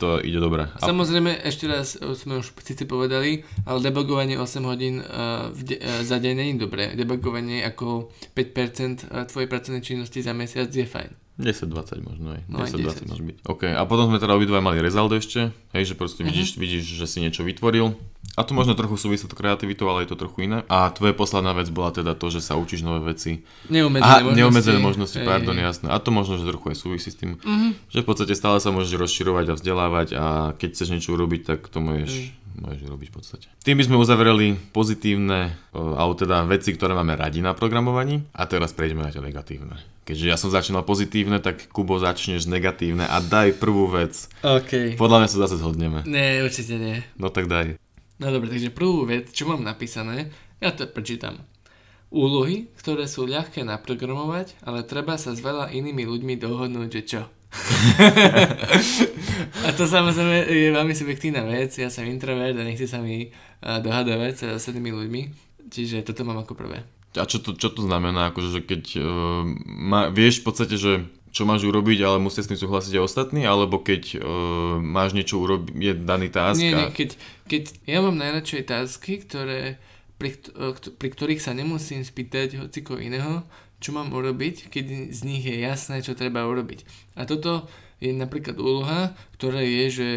[0.00, 0.68] to ide dobre.
[0.80, 6.04] Samozrejme, ešte raz e, sme už síce povedali, ale debugovanie 8 hodín uh, de- uh,
[6.04, 6.92] za deň nie je dobré.
[6.92, 11.25] Debugovanie ako 5% tvojej pracovnej činnosti za mesiac je fajn.
[11.36, 11.68] 10-20
[12.00, 12.40] možno aj.
[12.46, 13.36] No aj 10-20 môže byť.
[13.44, 16.26] OK, a potom sme teda obidva mali result ešte, hej, že proste Mhm.
[16.26, 17.92] vidíš, vidíš, že si niečo vytvoril.
[18.34, 20.64] A to možno trochu súvisí s kreativitou, ale je to trochu iné.
[20.66, 23.44] A tvoja posledná vec bola teda to, že sa učíš nové veci.
[23.66, 24.36] Neumedzené A možnosti.
[24.36, 25.64] neobmedzené možnosti, Hej, pardon, hej.
[25.64, 25.86] jasné.
[25.88, 27.68] A to možno, že trochu aj súvisí s tým, Mhm.
[27.86, 31.60] že v podstate stále sa môžeš rozširovať a vzdelávať a keď chceš niečo urobiť, tak
[31.66, 33.46] to môžeš, môžeš robiť v podstate.
[33.62, 38.48] Tým by sme uzavreli pozitívne, o, alebo teda veci, ktoré máme radi na programovaní a
[38.48, 39.76] teraz prejdeme na tie negatívne.
[40.06, 44.30] Keďže ja som začínal pozitívne, tak Kubo začneš negatívne a daj prvú vec.
[44.46, 44.94] OK.
[44.94, 46.06] Podľa mňa sa zase zhodneme.
[46.06, 47.02] Nie, určite nie.
[47.18, 47.74] No tak daj.
[48.16, 51.42] No dobre, takže prvú vec, čo mám napísané, ja to prečítam.
[52.08, 57.22] Úlohy, ktoré sú ľahké naprogramovať, ale treba sa s veľa inými ľuďmi dohodnúť, že čo.
[59.66, 63.32] A to samozrejme je veľmi subjektívna vec, ja som introvert a nechci sa mi
[63.62, 65.22] a, dohadovať s ostatnými ľuďmi,
[65.70, 66.84] čiže toto mám ako prvé.
[67.16, 68.28] A čo to, čo to znamená?
[68.28, 69.06] Akože, že keď uh,
[69.64, 73.44] má, vieš v podstate, že čo máš urobiť, ale musia s tým súhlasiť aj ostatní,
[73.44, 77.16] alebo keď uh, máš niečo urobiť, je daný task Nie, nie, keď,
[77.48, 79.80] keď ja mám najradšej tasky, ktoré,
[80.20, 80.36] pri,
[80.96, 83.44] pri ktorých sa nemusím spýtať hociko iného,
[83.76, 86.84] čo mám urobiť, keď z nich je jasné, čo treba urobiť.
[87.14, 90.08] A toto je napríklad úloha, ktorá je, že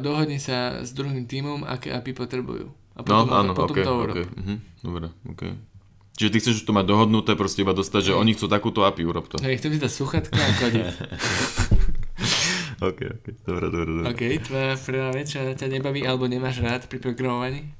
[0.00, 2.72] dohodni sa s druhým tímom, aké API potrebujú.
[2.94, 4.14] A No, potom, áno, potom ok, to urob.
[4.16, 4.18] ok.
[4.34, 5.42] Mhm, dobre, ok.
[6.18, 9.30] Čiže ty chceš to mať dohodnuté, proste iba dostať, že oni chcú takúto API, urob
[9.30, 9.38] to.
[9.38, 10.86] Hej, chcem si dať sluchatka a kodiť.
[12.90, 14.06] ok, ok, dobre, dobre, dobre.
[14.08, 17.70] OK, tvoja prvá vec, čo ťa nebaví alebo nemáš rád pri programovaní?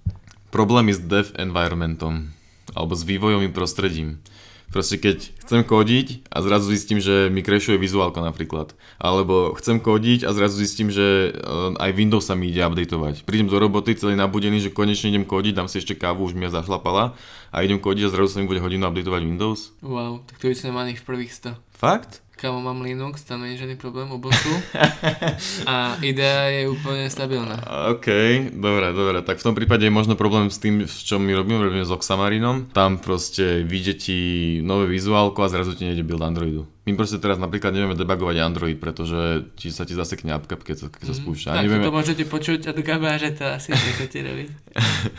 [0.48, 2.30] Problémy s dev environmentom,
[2.72, 4.22] alebo s vývojovým prostredím.
[4.68, 8.76] Proste keď chcem kódiť a zrazu zistím, že mi crashuje vizuálka napríklad.
[9.00, 13.24] Alebo chcem kódiť a zrazu zistím, že eh, aj Windows sa mi ide updateovať.
[13.24, 16.44] Prídem do roboty celý nabudený, že konečne idem kódiť, dám si ešte kávu, už mi
[16.44, 17.16] ja zašlapala
[17.48, 19.72] a idem kódiť a zrazu sa mi bude hodinu updateovať Windows.
[19.80, 21.56] Wow, tak to by sme mali v prvých 100.
[21.72, 22.20] Fakt?
[22.38, 24.54] Kamo mám Linux, tam nie je žiadny problém, Ubuntu.
[25.66, 27.58] A idea je úplne stabilná.
[27.90, 28.06] OK,
[28.54, 29.18] dobre, dobre.
[29.26, 32.70] Tak v tom prípade je možno problém s tým, čo my robíme, robíme s Oxamarinom.
[32.70, 34.18] Tam proste vyjde ti
[34.62, 36.70] nové vizuálko a zrazu ti nejde build Androidu.
[36.88, 39.20] My proste teraz napríklad nevieme debugovať Android, pretože
[39.54, 41.46] ti sa ti zasekne apka, keď sa, keď sa spúšťa.
[41.46, 41.52] Mhm.
[41.52, 44.48] Tak nevieme, to môžete počuť od Gaba, že to asi nechcete robiť.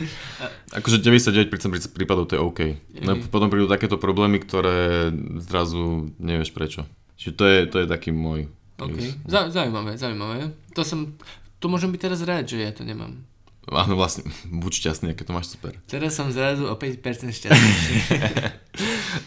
[0.72, 2.60] akože 99% prí- prípadov to je OK.
[3.00, 3.28] No, Mhm.
[3.28, 6.82] potom prídu takéto problémy, ktoré zrazu nevieš prečo.
[7.14, 9.14] Čiže to je, to je taký môj OK, case.
[9.24, 10.36] Zau- zaujímavé, zaujímavé.
[10.72, 11.14] To som,
[11.56, 13.20] to môžem byť teraz rád, že ja to nemám.
[13.68, 14.24] Áno, vlastne,
[14.62, 15.76] buď šťastný, aké to máš super.
[15.84, 17.94] Teraz som zrazu o 5% šťastnejší.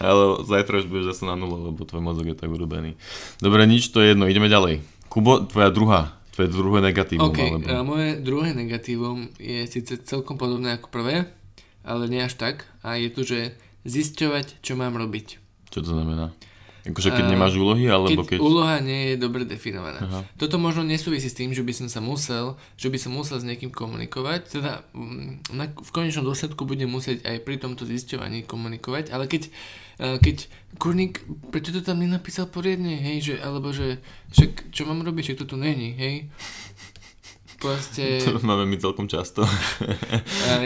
[0.03, 2.97] Ale zajtra už budeš zase na nulu, lebo tvoj mozog je tak urobený.
[3.37, 4.81] Dobre, nič, to je jedno, ideme ďalej.
[5.07, 7.29] Kubo, tvoja druhá, tvoje druhé negatívum.
[7.29, 7.93] OK, alebo...
[7.93, 11.29] moje druhé negatívum je síce celkom podobné ako prvé,
[11.85, 12.65] ale nie až tak.
[12.81, 13.53] A je tu, že
[13.85, 15.37] zisťovať, čo mám robiť.
[15.69, 16.33] Čo to znamená?
[16.83, 18.39] Akože keď A nemáš úlohy, alebo keď, keď...
[18.43, 20.03] úloha nie je dobre definovaná.
[20.03, 20.19] Aha.
[20.35, 23.47] Toto možno nesúvisí s tým, že by som sa musel, že by som musel s
[23.47, 29.15] niekým komunikovať, teda mm, na, v konečnom dôsledku budem musieť aj pri tomto zisťovaní komunikovať,
[29.15, 31.23] ale keď, eh, keď kurník,
[31.55, 34.03] prečo to tam nenapísal poriadne, hej, že, alebo že,
[34.35, 36.27] však čo mám robiť, však to tu není, hej.
[37.63, 38.19] Proste...
[38.27, 39.47] To máme my celkom často.
[40.43, 40.59] Ja,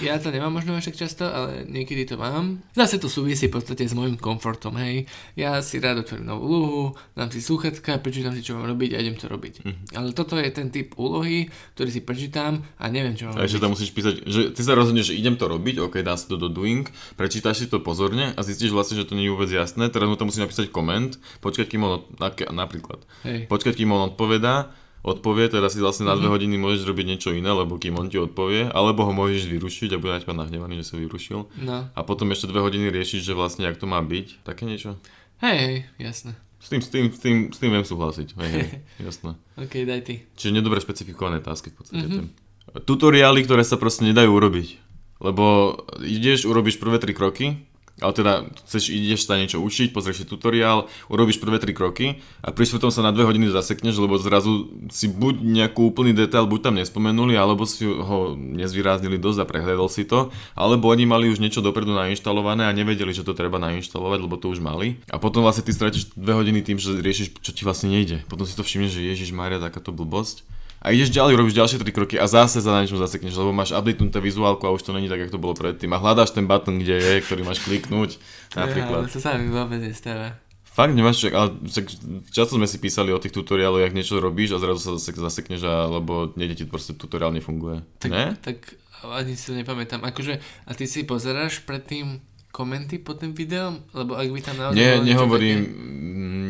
[0.00, 2.64] ja to nemám možno až tak často, ale niekedy to mám.
[2.72, 5.04] Zase to súvisí v podstate s môjim komfortom, hej.
[5.38, 6.82] Ja si rád otvorím novú úlohu,
[7.14, 9.54] dám si slúchatka, prečítam si, čo mám robiť a idem to robiť.
[9.62, 9.82] Mhm.
[9.94, 13.60] Ale toto je ten typ úlohy, ktorý si prečítam a neviem, čo mám A robiť.
[13.60, 16.40] tam musíš písať, že ty sa rozhodneš, že idem to robiť, ok, dám si to
[16.40, 19.92] do doing, prečítaš si to pozorne a zistíš vlastne, že to nie je vôbec jasné,
[19.92, 22.02] teraz mu tam musí napísať koment, počkať, kým on,
[22.50, 23.46] napríklad, Hej.
[23.46, 24.72] počkať, kým on odpovedá,
[25.04, 28.16] odpovie, teda si vlastne na dve hodiny môžeš robiť niečo iné, lebo kým on ti
[28.16, 31.44] odpovie, alebo ho môžeš vyrušiť a bude na teba nahnevaný, že sa vyrušil.
[31.60, 31.76] No.
[31.92, 34.96] A potom ešte dve hodiny riešiš, že vlastne jak to má byť, také niečo.
[35.44, 36.32] Hej, hej, jasné.
[36.64, 38.68] S tým, s tým, s tým, s tým viem súhlasiť, hej, hej,
[39.12, 39.36] jasné.
[39.60, 40.14] OK, daj ty.
[40.40, 42.08] Čiže nedobre špecifikované tásky v podstate.
[42.08, 42.16] Mhm.
[42.16, 42.42] Mm-hmm.
[42.88, 44.80] Tutoriály, ktoré sa proste nedajú urobiť.
[45.20, 47.60] Lebo ideš, urobíš prvé tri kroky
[48.02, 48.32] ale teda
[48.66, 52.90] chceš, ideš sa niečo učiť, pozrieš si tutoriál, urobíš prvé tri kroky a pri štvrtom
[52.90, 57.38] sa na dve hodiny zasekneš, lebo zrazu si buď nejakú úplný detail, buď tam nespomenuli,
[57.38, 61.94] alebo si ho nezvýraznili dosť a prehľadol si to, alebo oni mali už niečo dopredu
[61.94, 64.98] nainštalované a nevedeli, že to treba nainštalovať, lebo to už mali.
[65.06, 68.26] A potom vlastne ty stratíš dve hodiny tým, že riešiš, čo ti vlastne nejde.
[68.26, 70.42] Potom si to všimneš, že Ježiš Maria, takáto blbosť
[70.84, 74.20] a ideš ďalej, robíš ďalšie tri kroky a zase za niečo zasekneš, lebo máš updatenutú
[74.20, 75.88] vizuálku a už to není tak, ako to bolo predtým.
[75.96, 78.20] A hľadáš ten button, kde je, ktorý máš kliknúť,
[78.52, 79.08] napríklad.
[79.08, 80.36] Ja, to sa mi vôbec nestáva.
[80.68, 81.88] Fakt nemáš čak, ale čak,
[82.28, 85.64] často sme si písali o tých tutoriáloch, jak niečo robíš a zrazu sa zase zasekneš,
[85.64, 87.80] lebo nejde ti proste tutoriál nefunguje.
[88.02, 88.36] Tak, ne?
[88.44, 90.04] tak ani si to nepamätám.
[90.04, 92.20] Akože, a ty si pozeráš predtým
[92.54, 93.82] komenty pod tým videom?
[93.90, 94.78] Lebo ak by tam naozaj...
[94.78, 95.58] Nie, nehovorím,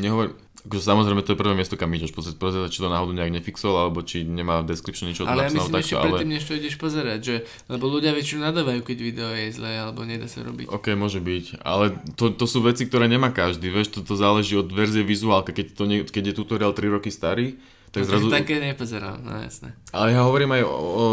[0.05, 3.37] nehovorím, Akože samozrejme to je prvé miesto, kam ideš pozrieť, pozrieť, či to náhodou nejak
[3.37, 6.57] nefixol, alebo či nemá v description niečo Ale ja myslím takto, ešte predtým, než to
[6.57, 7.37] ideš pozerať, že,
[7.69, 10.73] lebo ľudia väčšinou nadávajú, keď video je zlé, alebo nedá sa robiť.
[10.73, 14.57] OK, môže byť, ale to, to sú veci, ktoré nemá každý, vieš, to, to záleží
[14.57, 17.61] od verzie vizuálka, keď, to nie, keď je tutoriál 3 roky starý,
[17.95, 18.27] tak no, zrazu...
[18.27, 19.71] také nepozerám, no jasné.
[19.95, 21.07] Ale ja hovorím aj o, o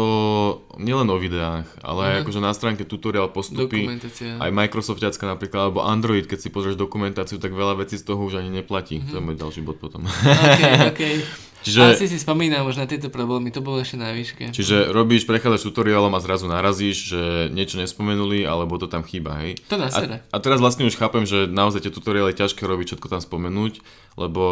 [0.82, 2.22] nielen o videách, ale aj mhm.
[2.26, 3.86] akože na stránke tutoriál postupy.
[4.42, 8.42] Aj Microsoftiacka napríklad, alebo Android, keď si pozrieš dokumentáciu, tak veľa vecí z toho už
[8.42, 8.98] ani neplatí.
[8.98, 9.14] Uh-huh.
[9.14, 10.02] To je môj ďalší bod potom.
[10.10, 11.02] OK, OK.
[11.62, 14.50] Čiže, Asi si spomínam už na tieto problémy, to bolo ešte na výške.
[14.50, 17.22] Čiže robíš, prechádzaš tutoriálom a zrazu narazíš, že
[17.54, 19.62] niečo nespomenuli, alebo to tam chýba, hej?
[19.70, 22.94] To na a, a teraz vlastne už chápem, že naozaj tie tutoriály je ťažké robiť,
[22.94, 23.78] všetko tam spomenúť,
[24.18, 24.42] lebo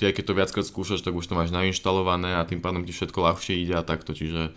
[0.00, 3.18] ty, keď to viackrát skúšaš, tak už to máš nainštalované a tým pádom ti všetko
[3.20, 4.56] ľahšie ide a takto, čiže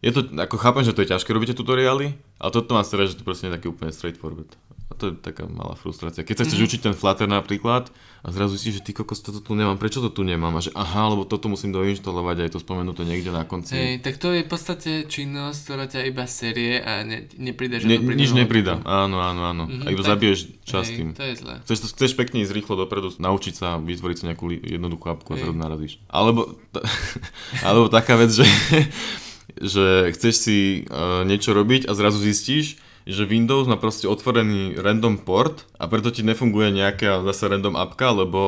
[0.00, 3.12] je to, ako chápem, že to je ťažké robiť tie tutoriály, ale toto mám strať,
[3.12, 4.48] že to proste nie je taký úplne straightforward.
[4.90, 6.26] A to je taká malá frustrácia.
[6.26, 6.66] Keď sa chceš mm-hmm.
[6.66, 7.94] učiť ten Flutter napríklad
[8.26, 10.50] a zrazu si, že ty kokos, toto tu nemám, prečo to tu nemám?
[10.58, 13.78] A že aha, lebo toto musím doinštalovať a je to spomenuté niekde na konci.
[13.78, 18.02] Hej, tak to je v podstate činnosť, ktorá ťa iba série a ne, nepridá ne,
[18.02, 19.64] Nič nepridá, áno, áno, áno.
[19.70, 21.08] Mm-hmm, a iba tak, zabiješ čas hej, tým.
[21.14, 21.54] To je zlé.
[21.70, 25.54] Chceš, chceš pekne ísť rýchlo dopredu, naučiť sa, vytvoriť si nejakú jednoduchú apku a zrazu
[25.54, 26.02] narazíš.
[26.10, 26.82] Alebo, t-
[27.68, 28.42] alebo taká vec, že
[29.58, 35.24] že chceš si uh, niečo robiť a zrazu zistíš, že Windows má proste otvorený random
[35.24, 38.40] port a preto ti nefunguje nejaká zase random apka, lebo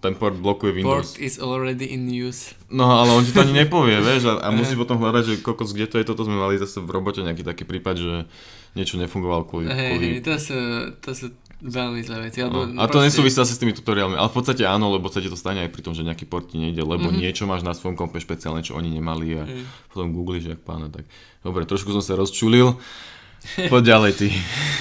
[0.00, 1.14] ten port blokuje Windows.
[1.14, 2.56] Port is already in use.
[2.72, 5.76] No ale on ti to ani nepovie, vieš, a, a musíš potom hľadať, že kokos,
[5.76, 8.14] kde to je, toto sme mali zase v robote nejaký taký prípad, že
[8.72, 9.68] niečo nefungovalo kvôli...
[9.68, 10.08] Hej, kvôli...
[10.24, 10.58] to sú,
[11.04, 11.26] to sú
[11.58, 12.38] Veľmi zlé veci.
[12.38, 12.78] Alebo no.
[12.78, 13.06] A to proste...
[13.10, 15.70] nesúvisí asi s tými tutoriálmi, ale v podstate áno, lebo sa ti to stane aj
[15.74, 17.18] pri tom, že nejaký port ti nejde, lebo mm-hmm.
[17.18, 19.90] niečo máš na svojom kompe špeciálne, čo oni nemali a mm.
[19.90, 21.02] potom googlíš, jak pána, tak
[21.42, 22.78] dobre, trošku som sa rozčulil.
[23.70, 24.28] Poď ďalej ty.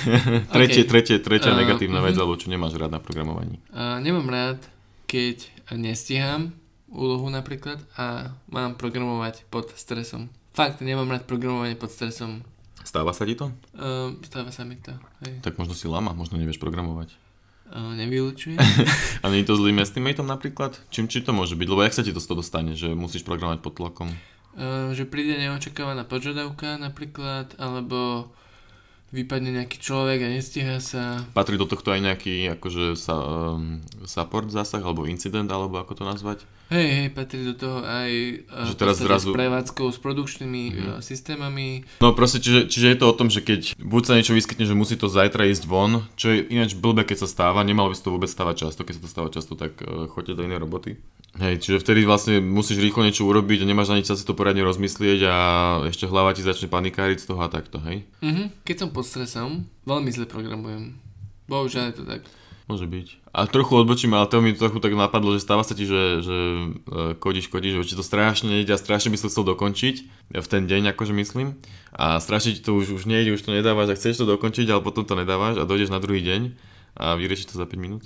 [0.55, 0.89] tretie, okay.
[0.89, 2.13] tretie, tretia uh, negatívna uh-huh.
[2.13, 3.61] vec, alebo čo nemáš rád na programovaní?
[3.69, 4.59] Uh, nemám rád,
[5.09, 6.53] keď nestíham
[6.89, 10.29] úlohu napríklad a mám programovať pod stresom.
[10.57, 12.41] Fakt, nemám rád programovanie pod stresom.
[12.87, 13.51] Stáva sa ti to?
[13.75, 14.95] Uh, stáva sa mi to,
[15.27, 15.43] hej.
[15.43, 17.11] Tak možno si lama, možno nevieš programovať.
[17.67, 18.55] Uh, nevylučujem.
[19.23, 20.79] a nie je to zlým estimatom napríklad?
[20.87, 21.67] Čím či to môže byť?
[21.67, 24.07] Lebo jak sa ti to z toho dostane, že musíš programovať pod tlakom?
[24.55, 28.31] Uh, že príde neočakávaná požiadavka napríklad, alebo
[29.11, 31.27] vypadne nejaký človek a nestíha sa.
[31.35, 36.03] Patrí do tohto aj nejaký akože sa, um, support zásah, alebo incident, alebo ako to
[36.07, 36.47] nazvať?
[36.67, 38.11] Hej, hej, patrí do toho aj
[38.43, 39.31] že teraz zrazu...
[39.31, 40.99] s prevádzkou, s produkčnými mm.
[40.99, 41.87] systémami.
[42.03, 44.75] No proste, čiže, čiže je to o tom, že keď buď sa niečo vyskytne, že
[44.75, 48.03] musí to zajtra ísť von, čo je ináč blbé, keď sa stáva, nemalo by sa
[48.03, 50.99] to vôbec stávať často, keď sa to stáva často, tak uh, choďte do inej roboty.
[51.39, 54.65] Hej, čiže vtedy vlastne musíš rýchlo niečo urobiť a nemáš ani čas si to poradne
[54.67, 55.35] rozmyslieť a
[55.87, 58.03] ešte hlava ti začne panikáriť z toho a takto, hej?
[58.19, 60.99] Mhm, keď som pod stresom, veľmi zle programujem.
[61.47, 62.27] Bohužiaľ je to tak.
[62.67, 63.31] Môže byť.
[63.31, 66.37] A trochu odbočím, ale to mi trochu tak napadlo, že stáva sa ti, že, že
[66.91, 69.95] uh, kodíš, kodíš, že ti to strašne nejde a strašne by si chcel dokončiť
[70.35, 71.55] v ten deň, akože myslím.
[71.95, 74.83] A strašne ti to už, už nejde, už to nedávaš a chceš to dokončiť, ale
[74.83, 76.59] potom to nedávaš a dojdeš na druhý deň
[76.99, 78.03] a vyriešiš to za 5 minút.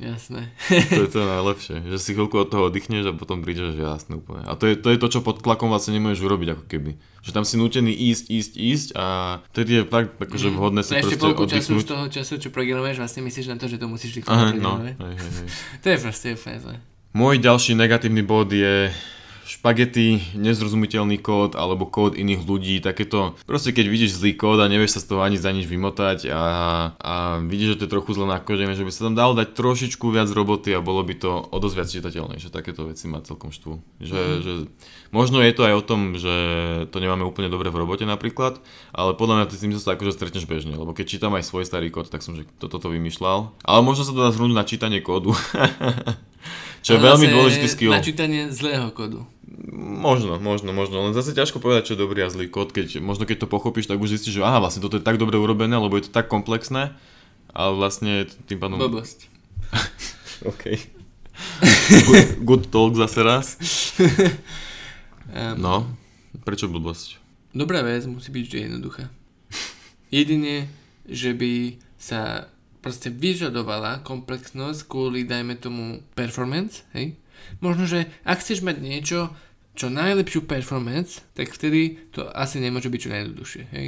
[0.00, 0.48] Jasné.
[0.96, 4.16] to je to najlepšie, že si chvíľku od toho oddychneš a potom prídeš, že jasné
[4.16, 4.48] úplne.
[4.48, 6.96] A to je, to je to, čo pod tlakom vlastne nemôžeš urobiť ako keby.
[7.20, 9.06] Že tam si nutený ísť, ísť, ísť a
[9.52, 10.56] tedy je fakt akože mm.
[10.56, 13.68] vhodné si no proste polku času z toho času, čo programuješ, vlastne myslíš na to,
[13.68, 15.48] že to musíš rýchlo no, hej, hej, hej.
[15.84, 16.74] To je proste úplne zle.
[17.12, 18.88] Môj ďalší negatívny bod je
[19.50, 24.94] špagety, nezrozumiteľný kód alebo kód iných ľudí, takéto, proste keď vidíš zlý kód a nevieš
[24.94, 26.42] sa z toho ani za nič vymotať a,
[26.94, 30.06] a vidíš, že to je trochu zle nakodené, že by sa tam dalo dať trošičku
[30.14, 33.74] viac roboty a bolo by to o dosť viac čitateľnejšie, takéto veci ma celkom štvu.
[33.98, 34.38] Že, mm.
[34.46, 34.52] že,
[35.10, 36.34] možno je to aj o tom, že
[36.94, 38.62] to nemáme úplne dobre v robote napríklad,
[38.94, 41.66] ale podľa mňa ty s tým sa akože stretneš bežne, lebo keď čítam aj svoj
[41.66, 43.50] starý kód, tak som že toto to vymýšľal.
[43.66, 45.34] Ale možno sa to dá zhrnúť na čítanie kódu.
[46.80, 47.92] Čo je veľmi dôležitý skill.
[47.92, 49.28] Načítanie zlého kódu.
[49.76, 51.08] Možno, možno, možno.
[51.08, 53.86] Len zase ťažko povedať, čo je dobrý a zlý kód, keď možno keď to pochopíš,
[53.86, 56.32] tak už zistíš, že aha, vlastne toto je tak dobre urobené, lebo je to tak
[56.32, 56.96] komplexné
[57.54, 58.78] ale vlastne tým pádom...
[58.78, 59.26] Blbosť.
[60.50, 60.64] OK.
[62.06, 63.46] good, good talk zase raz.
[65.30, 65.74] Um, No,
[66.42, 67.18] prečo blbosť?
[67.54, 69.10] Dobrá vec musí byť vždy jednoduchá.
[70.10, 70.70] Jedine,
[71.06, 72.50] že by sa
[72.80, 77.16] proste vyžadovala komplexnosť kvôli, dajme tomu, performance, hej?
[77.64, 79.32] Možno, že ak chceš mať niečo,
[79.72, 83.86] čo najlepšiu performance, tak vtedy to asi nemôže byť čo najjednoduchšie, hej?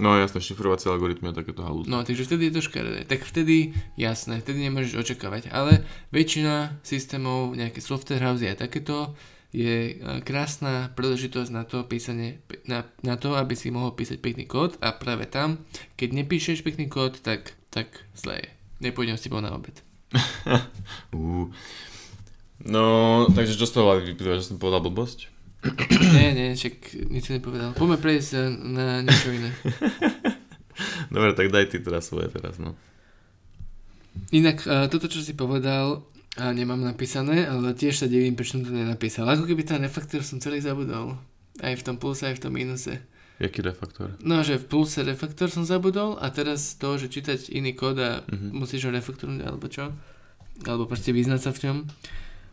[0.00, 1.86] No jasné, šifrovacie algoritmy a takéto halúzy.
[1.86, 3.04] No, takže vtedy je to škaredé.
[3.04, 5.52] Tak vtedy, jasné, vtedy nemôžeš očakávať.
[5.52, 9.14] Ale väčšina systémov, nejaké software housey a takéto,
[9.52, 14.48] je e, krásna príležitosť na to, písanie, na, na to, aby si mohol písať pekný
[14.48, 15.60] kód a práve tam,
[16.00, 18.48] keď nepíšeš pekný kód, tak, tak zle je.
[18.84, 19.74] Nepôjdem s tebou na obed.
[21.12, 21.48] Uh.
[22.62, 25.28] No, takže čo z toho vyplýva, že som povedal blbosť?
[26.14, 27.74] nie, nie, však nič nepovedal.
[27.74, 29.50] Poďme prejsť e, na niečo iné.
[31.14, 32.74] Dobre, tak daj ty teraz svoje teraz, no.
[34.34, 36.02] Inak, e, toto, čo si povedal,
[36.40, 39.28] a nemám napísané, ale tiež sa divím, prečo som to nenapísal.
[39.28, 41.20] Ako keby ten refaktor som celý zabudol.
[41.60, 43.04] Aj v tom pluse, aj v tom minuse.
[43.38, 44.14] Jaký refaktor?
[44.18, 48.10] No, že v pluse refaktor som zabudol a teraz to, že čítať iný kód a
[48.24, 48.52] Mhm.
[48.52, 49.90] musíš ho refaktornúť alebo čo.
[50.62, 51.76] Alebo proste vyznať sa v ňom.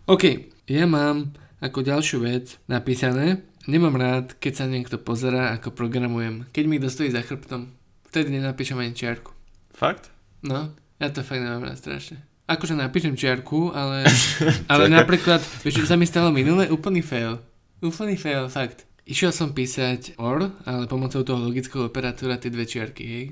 [0.07, 0.23] OK,
[0.65, 3.43] ja mám ako ďalšiu vec napísané.
[3.63, 6.49] Nemám rád, keď sa niekto pozera, ako programujem.
[6.49, 7.69] Keď mi kto stojí za chrbtom,
[8.09, 9.29] vtedy nenapíšem ani čiarku.
[9.69, 10.09] Fakt?
[10.41, 12.23] No, ja to fakt nemám rád strašne.
[12.47, 14.09] Akože napíšem čiarku, ale,
[14.71, 16.65] ale napríklad, vieš, sa mi stalo minule?
[16.65, 17.37] Úplný fail.
[17.77, 18.88] Úplný fail, fakt.
[19.09, 23.25] Išiel som písať OR, ale pomocou toho logického operátora tie dve čiarky, hej.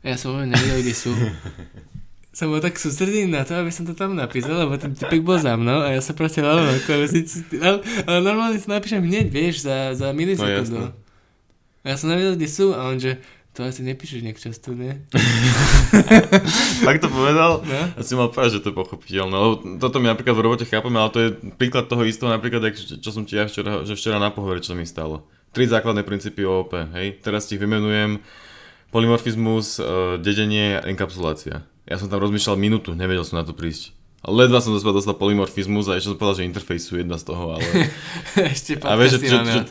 [0.00, 1.12] A ja som veľmi nevedel, kde sú.
[2.30, 5.34] Som bol tak sústredený na to, aby som to tam napísal, lebo ten typek bol
[5.34, 7.42] za mnou a ja sa proste lalo na klávesnici.
[7.58, 10.94] Ale, ale normálne si napíšem hneď, vieš, za, za milisekundu.
[10.94, 10.94] jasné.
[11.82, 13.18] a ja som nevedel, kde sú a on že,
[13.60, 15.04] to asi nepíšeš nejak často, ne?
[16.88, 17.60] Tak to povedal?
[17.60, 17.80] No.
[17.92, 20.96] Ja si mal povedať, že to je pochopiteľné, lebo toto my napríklad v robote chápeme,
[20.96, 21.28] ale to je
[21.60, 24.72] príklad toho istého napríklad, jak, čo som ti ja včera, že včera na pohovore, čo
[24.72, 25.28] mi stalo.
[25.52, 27.20] Tri základné princípy OOP, hej?
[27.20, 28.24] Teraz ti ich vymenujem.
[28.88, 31.68] Polymorfizmus, uh, dedenie, enkapsulácia.
[31.84, 33.99] Ja som tam rozmýšľal minútu, nevedel som na to prísť.
[34.20, 37.56] Ledva som dostal, dostal polymorfizmus a ešte som povedal, že interface sú jedna z toho,
[37.56, 37.64] ale...
[38.52, 39.64] Ešte A vieš, že- že- sranda.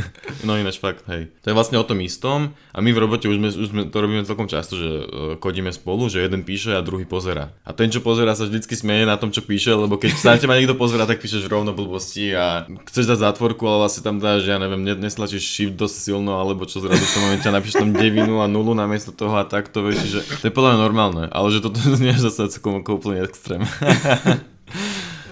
[0.44, 1.32] No ináč fakt, hej.
[1.40, 3.96] To je vlastne o tom istom a my v robote už sme, už sme to
[3.96, 5.04] robíme celkom často, že uh,
[5.36, 7.52] kodíme spolu, že jeden píše a druhý pozera.
[7.62, 10.38] A ten, čo pozera, sa vždycky smeje na tom, čo píše, lebo keď sa na
[10.38, 14.44] teba niekto pozera, tak píšeš rovno blbosti a chceš dať zátvorku, ale vlastne tam dáš,
[14.44, 17.90] ja neviem, ne- neslačíš shift dosť silno, alebo čo zrazu v tom momente napíšeš tam
[17.92, 21.46] devinu a nulu namiesto toho a takto, vieš, že to je podľa mňa normálne, ale
[21.48, 23.64] že toto nie je zase celkom úplne extrém.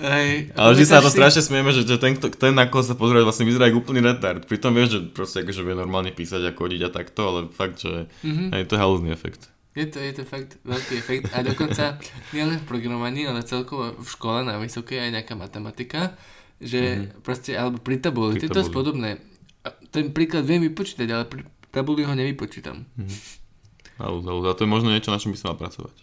[0.03, 2.83] Hej, Ale vždy sa na to si- strašne smieme, že, že ten, ten na koho
[2.83, 4.43] sa pozerať vlastne vyzerá ako úplný retard.
[4.43, 8.11] Pritom vieš, že proste akože vie normálne písať a kodiť a takto, ale fakt, že
[8.21, 8.51] Mhm.
[8.51, 9.47] hej, to je halúzny efekt.
[9.73, 11.97] Je to, je to fakt veľký efekt a dokonca
[12.35, 16.19] nielen v programovaní, ale celkovo v škole na vysokej aj nejaká matematika,
[16.59, 16.83] že
[17.23, 19.11] proste, alebo pri tabuli, Pri to je podobné.
[19.89, 22.83] Ten príklad viem vypočítať, ale pri tabuli ho nevypočítam.
[23.97, 24.45] Halúz, halúz.
[24.45, 25.95] A to je možno niečo, na čom by som mal pracovať.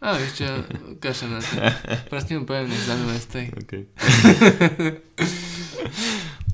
[0.00, 0.48] A ešte
[0.96, 1.60] kašem na to.
[2.08, 3.46] Proste mu poviem, nech zaujímavé stej.
[3.52, 3.72] OK.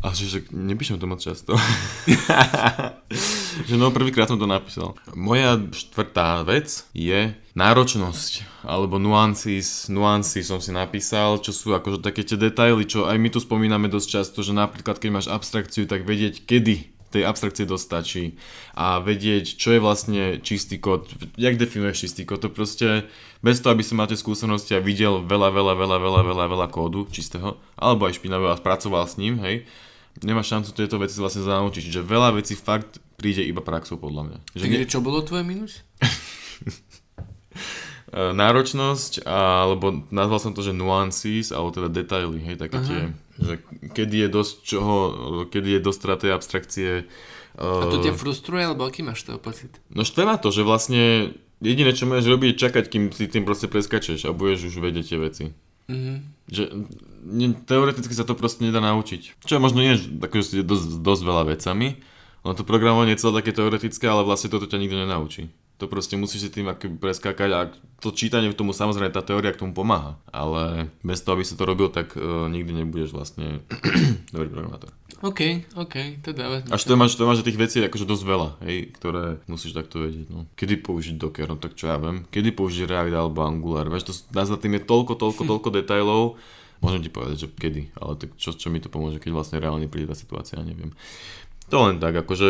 [0.06, 1.54] A že, že nepíšem to moc často.
[3.70, 4.98] že no, prvýkrát som to napísal.
[5.14, 12.22] Moja štvrtá vec je náročnosť, alebo nuances, nuancy som si napísal, čo sú akože také
[12.22, 16.06] tie detaily, čo aj my tu spomíname dosť často, že napríklad keď máš abstrakciu, tak
[16.06, 18.36] vedieť, kedy tej abstrakcie dostačí
[18.76, 21.08] a vedieť, čo je vlastne čistý kód,
[21.40, 23.08] jak definuješ čistý kód, to proste
[23.40, 27.08] bez toho, aby si máte skúsenosti a videl veľa, veľa, veľa, veľa, veľa, veľa kódu
[27.08, 29.64] čistého, alebo aj špinavého a pracoval s ním, hej,
[30.20, 34.38] nemáš šancu tieto veci vlastne naučiť, čiže veľa vecí fakt príde iba praxou podľa mňa.
[34.52, 35.80] Že Takže ne, čo bolo tvoje minus?
[38.12, 42.86] e, náročnosť, alebo nazval som to, že nuances, alebo teda detaily, hej, také Aha.
[42.86, 43.00] tie,
[43.38, 43.54] že
[43.94, 44.96] kedy je dosť čoho,
[45.50, 46.90] kedy je dosť teda tej abstrakcie.
[47.56, 49.72] A to e, ťa frustruje, alebo aký máš toho pocit?
[49.90, 53.48] No štve ma to, že vlastne jediné, čo môžeš robiť, je čakať, kým si tým
[53.48, 55.44] proste preskačeš a budeš už vedieť tie veci.
[55.86, 56.14] Mhm.
[56.46, 56.62] Že
[57.26, 59.42] ne, teoreticky sa to proste nedá naučiť.
[59.42, 61.98] Čo možno nie, že akože si dosť, dosť veľa vecami,
[62.46, 65.50] ale to programovanie je celé také teoretické, ale vlastne toto ťa nikto nenaučí.
[65.76, 67.68] To proste musíš si tým akoby preskákať a
[68.00, 70.16] to čítanie k tomu samozrejme tá teória k tomu pomáha.
[70.32, 73.60] Ale bez toho, aby si to robil, tak uh, nikdy nebudeš vlastne
[74.34, 74.88] dobrý programátor.
[75.24, 78.92] OK, OK, to dáva Až to máš, to máš tých vecí akože dosť veľa, hej,
[79.00, 80.28] ktoré musíš takto vedieť.
[80.28, 80.44] No.
[80.52, 82.28] Kedy použiť Docker, no tak čo ja viem.
[82.28, 86.36] Kedy použiť React alebo Angular, vieš, to, nás za tým je toľko, toľko, toľko detailov.
[86.84, 89.88] Môžem ti povedať, že kedy, ale tak čo, čo mi to pomôže, keď vlastne reálne
[89.88, 90.92] príde tá situácia, neviem.
[91.70, 92.48] To len tak, akože...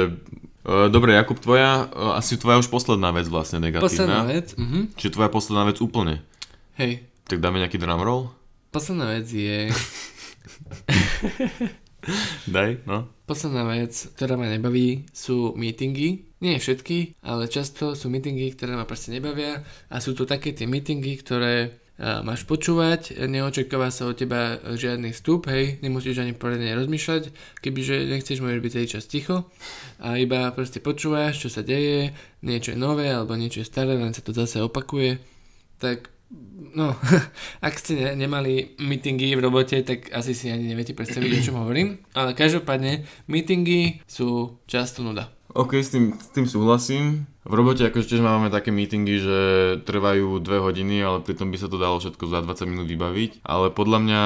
[0.67, 3.87] Uh, dobre, Jakub, tvoja, uh, asi tvoja už posledná vec vlastne negatívna.
[3.87, 4.99] Posledná vec, mhm.
[4.99, 6.27] Čiže tvoja posledná vec úplne.
[6.77, 8.35] hej, Tak dáme nejaký drum roll?
[8.75, 9.73] posledná vec je,
[12.47, 13.11] Daj, no.
[13.27, 16.29] posledná vec, ktorá ma nebaví, sú meetingy.
[16.39, 20.69] Nie všetky, ale často sú meetingy, ktoré ma proste nebavia a sú to také tie
[20.69, 27.33] meetingy, ktoré máš počúvať, neočakáva sa od teba žiadny vstup, hej, nemusíš ani poriadne rozmýšľať,
[27.65, 29.49] kebyže nechceš, môžeš byť celý čas ticho.
[30.05, 32.13] A iba proste počúvaš, čo sa deje,
[32.45, 35.17] niečo je nové alebo niečo je staré, len sa to zase opakuje,
[35.81, 36.13] tak
[36.77, 36.97] no,
[37.67, 41.57] ak ste ne- nemali meetingy v robote, tak asi si ani neviete predstaviť, o čom
[41.65, 45.36] hovorím, ale každopádne meetingy sú často nuda.
[45.57, 47.25] OK, s tým, s tým súhlasím.
[47.49, 49.41] V robote akože tiež máme také meetingy, že
[49.89, 53.41] trvajú dve hodiny, ale pritom by sa to dalo všetko za 20 minút vybaviť.
[53.41, 54.23] Ale podľa mňa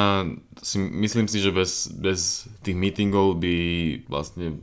[0.59, 3.55] si, myslím si, že bez, bez tých meetingov by
[4.11, 4.59] vlastne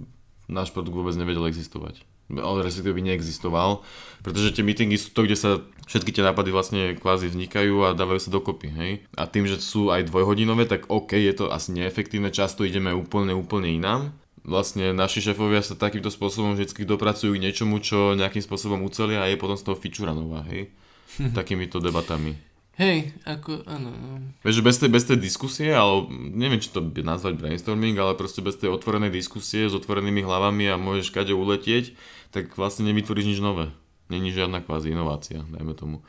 [0.52, 2.04] náš produkt vôbec nevedel existovať.
[2.28, 3.88] Ale respektíve by neexistoval,
[4.20, 8.20] pretože tie meetingy sú to, kde sa všetky tie nápady vlastne kvázi vznikajú a dávajú
[8.20, 8.92] sa dokopy, hej.
[9.16, 13.32] A tým, že sú aj dvojhodinové, tak OK, je to asi neefektívne, často ideme úplne,
[13.32, 14.12] úplne inám,
[14.48, 19.30] vlastne naši šéfovia sa takýmto spôsobom vždy dopracujú k niečomu, čo nejakým spôsobom ucelia a
[19.30, 20.72] je potom z toho fičúra nová, hej?
[21.38, 22.40] Takýmito debatami.
[22.78, 24.22] Hej, ako, áno, no.
[24.46, 28.14] Vieš, že bez tej, bez tej diskusie, ale neviem, či to by nazvať brainstorming, ale
[28.14, 31.98] proste bez tej otvorenej diskusie s otvorenými hlavami a môžeš kade uletieť,
[32.30, 33.74] tak vlastne nevytvoríš nič nové.
[34.14, 36.06] Není žiadna kvázi inovácia, dajme tomu.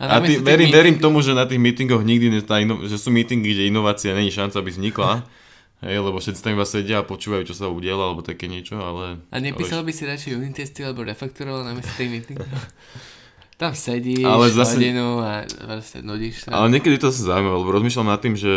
[0.00, 2.40] A, tý, tých verím, meeting- verím tomu, že na tých meetingoch nikdy, ne,
[2.88, 5.20] že sú meetingy, kde inovácia není šanca, aby vznikla.
[5.84, 9.20] Hej, lebo všetci tam iba sedia a počúvajú, čo sa udiela, alebo také niečo, ale...
[9.28, 12.40] A nepísal by si radšej unit testy alebo refaktoroval namiesto tej meeting?
[13.56, 16.52] Tam sedíš Ale zase- hodinu a vlastne nudíš sa.
[16.60, 18.52] Ale niekedy to sa zaujímavé, lebo rozmýšľam nad tým, že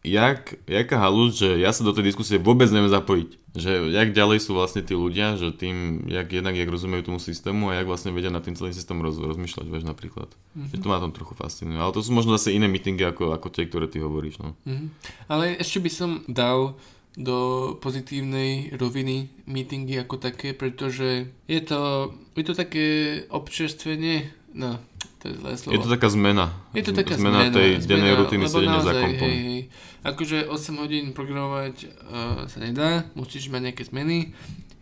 [0.00, 3.30] jak, jaká halus, že ja sa do tej diskusie vôbec neviem zapojiť.
[3.52, 7.68] Že jak ďalej sú vlastne tí ľudia, že tým, jak jednak jak rozumejú tomu systému
[7.68, 10.32] a jak vlastne vedia nad tým celým systémom roz, rozmýšľať, vieš, napríklad.
[10.32, 10.72] Mm-hmm.
[10.72, 11.76] Že to ma tam trochu fascinuje.
[11.76, 14.56] Ale to sú možno zase iné meetingy ako, ako tie, ktoré ty hovoríš, no.
[14.64, 14.88] Mhm.
[15.28, 16.80] Ale ešte by som dal
[17.14, 22.86] do pozitívnej roviny meetingy ako také, pretože je to, je to také
[23.30, 24.82] občerstvenie, no,
[25.22, 25.74] to je zlé slovo.
[25.78, 26.46] Je to taká zmena.
[26.74, 29.30] Je to taká zmena, zmena, tej zmena, dennej rutiny sedenia za kompom.
[29.30, 29.62] Hej, hej.
[30.04, 34.34] Akože 8 hodín programovať uh, sa nedá, musíš mať nejaké zmeny,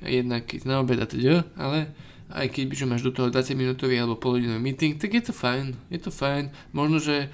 [0.03, 1.93] jednak na obed a teda, ale
[2.33, 5.33] aj keď by, že máš do toho 20 minútový alebo polhodinový meeting, tak je to
[5.37, 6.49] fajn, je to fajn.
[6.73, 7.29] Možno, že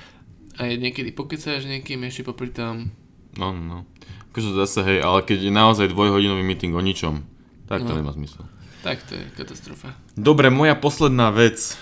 [0.58, 2.90] aj niekedy pokecáš s niekým ešte popri tom.
[3.38, 3.78] No, no, no.
[4.38, 7.26] Akože zase, hej, ale keď je naozaj dvojhodinový meeting o ničom,
[7.66, 7.98] tak to No.
[7.98, 8.46] nemá zmysel.
[8.80, 9.98] Tak to je katastrofa.
[10.14, 11.74] Dobre, moja posledná vec.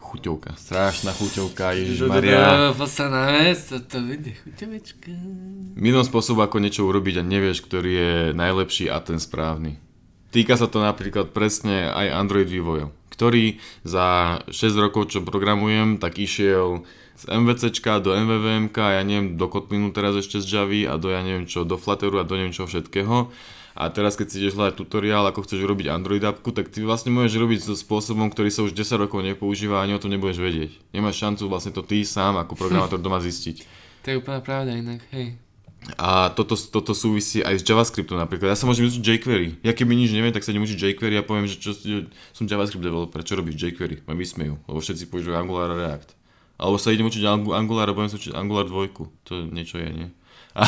[0.00, 2.72] Chuťovka, strašná chuťovka, Ježišmaria.
[2.72, 5.12] Posledná vec, toto bude chuťovečka.
[5.76, 9.76] Milión spôsobov, ako niečo urobiť a nevieš, ktorý je najlepší a ten správny.
[10.30, 16.16] Týka sa to napríklad presne aj Android vývojov, ktorý za 6 rokov, čo programujem, tak
[16.16, 21.14] išiel z MVCčka do MVVMK, ja neviem, do Kotlinu teraz ešte z Javy a do
[21.14, 23.30] ja neviem čo, do Flutteru a do neviem čo všetkého.
[23.74, 27.10] A teraz keď si ideš hľadať tutoriál, ako chceš urobiť Android appku, tak ty vlastne
[27.10, 30.38] môžeš robiť so spôsobom, ktorý sa už 10 rokov nepoužíva a ani o tom nebudeš
[30.38, 30.70] vedieť.
[30.94, 33.56] Nemáš šancu vlastne to ty sám ako programátor doma zistiť.
[34.04, 35.40] To je úplná pravda inak, hej.
[35.96, 38.52] A toto, toto súvisí aj s JavaScriptom napríklad.
[38.52, 39.64] Ja sa môžem učiť jQuery.
[39.64, 41.72] Ja keby nič neviem, tak sa idem učiť jQuery a poviem, že čo,
[42.32, 44.04] som JavaScript developer, čo robíš jQuery?
[44.04, 46.23] Ma vysmejú, lebo všetci používajú Angular a React.
[46.54, 49.26] Alebo sa idem učiť Angu- Angular a budem sa učiť Angular 2.
[49.26, 50.08] To niečo je, nie?
[50.54, 50.62] A,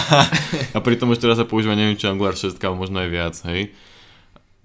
[0.75, 3.71] a pritom už teraz sa používa neviem čo Angular 6, alebo možno aj viac, hej?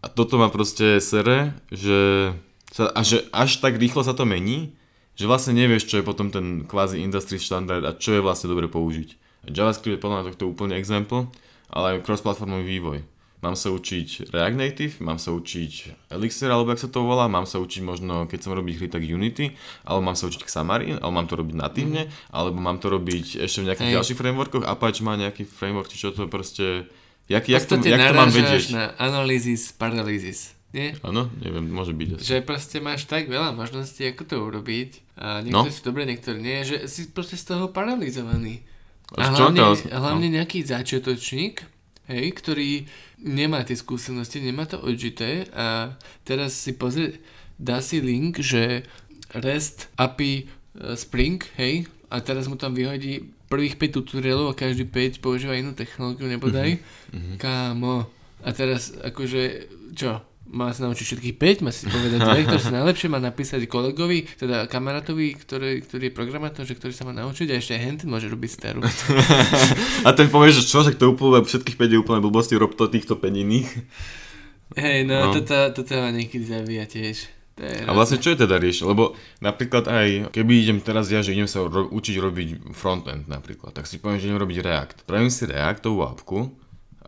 [0.02, 2.34] A toto ma proste sere, že,
[2.74, 4.74] sa, a že až tak rýchlo sa to mení,
[5.14, 8.66] že vlastne nevieš, čo je potom ten kvázi industry štandard a čo je vlastne dobre
[8.66, 9.14] použiť.
[9.46, 11.30] JavaScript je podľa mňa tohto úplný example,
[11.70, 12.98] ale aj cross-platformový vývoj.
[13.42, 15.72] Mám sa učiť React Native, mám sa učiť
[16.10, 19.02] Elixir, alebo jak sa to volá, mám sa učiť možno, keď som robiť hry, tak
[19.02, 23.42] Unity, alebo mám sa učiť Xamarin, alebo mám to robiť natívne, alebo mám to robiť
[23.42, 23.96] ešte v nejakých Hej.
[23.98, 26.86] ďalších frameworkoch, Apache má nejaký framework, či čo to proste...
[27.26, 28.64] Jak, jak, to, jak to mám vedieť?
[28.70, 30.54] na analýzis, paralýzis.
[30.72, 30.96] Nie?
[31.02, 32.24] Áno, neviem, môže byť asi.
[32.24, 34.90] Že proste máš tak veľa možností, ako to urobiť.
[35.18, 35.64] A No.
[35.64, 36.62] niektoré sú dobré, niektoré nie.
[36.62, 38.64] Že si proste z toho paralizovaný.
[39.14, 41.68] A čo hlavne, to- a hlavne nejaký začiatočník,
[42.12, 42.72] hej, ktorý
[43.24, 45.96] nemá tie skúsenosti, nemá to odžité a
[46.28, 47.24] teraz si pozrie,
[47.56, 48.84] dá si link, že
[49.32, 54.84] REST API e, Spring, hej, a teraz mu tam vyhodí prvých 5 tutoriálov a každý
[54.88, 56.80] 5 používa inú technológiu, nebodaj.
[57.12, 57.40] Mhm.
[57.40, 58.08] Kámo.
[58.42, 60.31] A teraz akože, čo?
[60.52, 64.28] Má sa naučiť všetkých 5, má si povedať dve, ktoré sú najlepšie, má napísať kolegovi,
[64.36, 68.28] teda kamarátovi, ktorý, ktorý je programátor, že ktorý sa má naučiť a ešte hentin môže
[68.28, 68.84] robiť starú.
[70.08, 72.92] a ten povie, že čo, že to úplne, všetkých 5 je úplne blbosti, rob to
[72.92, 73.70] týchto 5 iných.
[74.76, 75.34] Hej, no, no.
[75.40, 77.32] Toto, toto ma niekedy zabíja tiež.
[77.62, 78.90] A vlastne čo je teda riešenie?
[78.90, 83.76] Lebo napríklad aj, keby idem teraz ja, že idem sa ro- učiť robiť frontend napríklad,
[83.76, 84.98] tak si poviem, že idem robiť React.
[85.06, 86.50] Pravím si Reactovú apku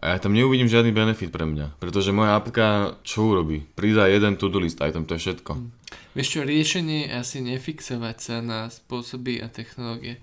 [0.03, 3.63] a ja tam neuvidím žiadny benefit pre mňa, pretože moja apka čo urobí?
[3.63, 5.51] Pridá jeden to-do list item, to je všetko.
[5.55, 5.71] Hm.
[6.11, 10.19] Vieš čo, riešenie je asi nefixovať sa na spôsoby a technológie,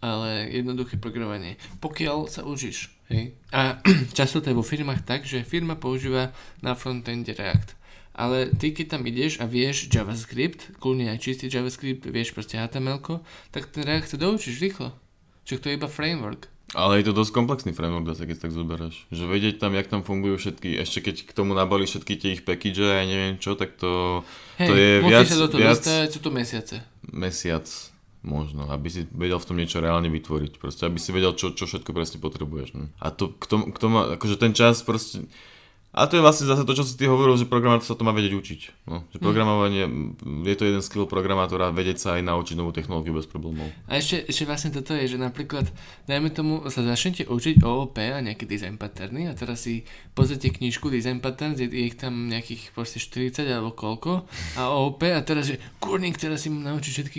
[0.00, 1.60] ale jednoduché programovanie.
[1.84, 3.36] Pokiaľ sa užíš, hej.
[3.52, 3.84] A
[4.16, 6.32] často to je vo firmách tak, že firma používa
[6.64, 7.76] na frontende React.
[8.16, 13.00] Ale ty keď tam ideš a vieš JavaScript, kľudne aj čistý JavaScript, vieš proste HTML,
[13.52, 14.96] tak ten React sa doučíš rýchlo.
[15.44, 16.51] Čo to je iba framework.
[16.72, 19.04] Ale je to dosť komplexný framework, zase keď tak zoberáš.
[19.12, 22.42] Že vedieť tam, jak tam fungujú všetky, ešte keď k tomu nabali všetky tie ich
[22.48, 24.24] package a ja neviem čo, tak to,
[24.56, 25.28] Hej, to je viac...
[25.28, 26.74] sa do toho viac, dostať, sú to mesiace.
[27.12, 27.66] Mesiac,
[28.24, 30.56] možno, aby si vedel v tom niečo reálne vytvoriť.
[30.56, 32.68] Proste, aby si vedel, čo, čo všetko presne potrebuješ.
[32.72, 32.88] Ne?
[33.04, 35.28] A to, k tomu, k tomu, akože ten čas proste
[35.92, 38.16] a to je vlastne zase to, čo si ty hovoril, že programátor sa to má
[38.16, 38.60] vedieť učiť.
[38.88, 39.24] No, že hm.
[39.24, 40.48] programovanie, mm.
[40.48, 43.68] je to jeden skill programátora, vedieť sa aj naučiť novú technológiu bez problémov.
[43.92, 45.68] A ešte, ešte vlastne toto je, že napríklad,
[46.08, 49.84] dajme tomu, sa začnete učiť OOP a nejaké design patterny a teraz si
[50.16, 54.24] pozrite knižku design patterns, je, je ich tam nejakých proste 40 alebo koľko
[54.56, 57.18] a OOP a teraz, že kurník, teraz si mám naučiť všetky,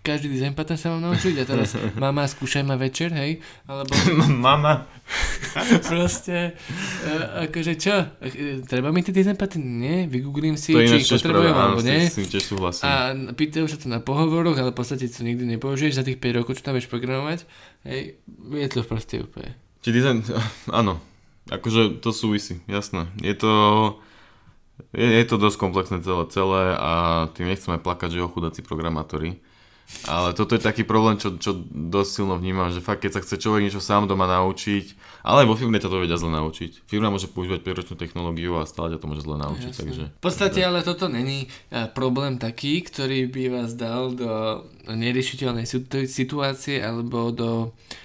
[0.00, 3.92] každý design pattern sa mám naučiť a teraz mama, skúšaj ma večer, hej, alebo...
[4.48, 4.88] mama.
[5.88, 6.56] proste,
[7.04, 8.13] uh, akože čo,
[8.68, 9.66] treba mi tie design patterny?
[9.66, 12.08] Nie, vygooglím si, to či ich potrebujem alebo nie.
[12.84, 16.38] A pýtajú sa to na pohovoroch, ale v podstate to nikdy nepoužiješ za tých 5
[16.42, 17.46] rokov, čo tam vieš programovať.
[17.88, 18.18] Hej,
[18.54, 19.56] je to proste úplne.
[19.84, 20.24] Či design,
[20.80, 21.00] áno,
[21.52, 23.08] akože to súvisí, jasné.
[23.20, 23.52] Je to,
[24.96, 26.92] je, je to dosť komplexné celé, celé a
[27.32, 29.38] tým nechceme plakať, že chudáci programátori.
[30.04, 33.40] Ale toto je taký problém, čo, čo dosť silno vnímam, že fakt keď sa chce
[33.40, 36.84] človek niečo sám doma naučiť, ale vo firme ťa to vedia zle naučiť.
[36.84, 39.72] Firma môže používať 5 technológiu a stále ťa to môže zle naučiť.
[39.72, 40.68] Takže, v podstate takže...
[40.68, 45.64] ale toto není e, problém taký, ktorý by vás dal do neriešiteľnej
[46.04, 48.03] situácie alebo do uh,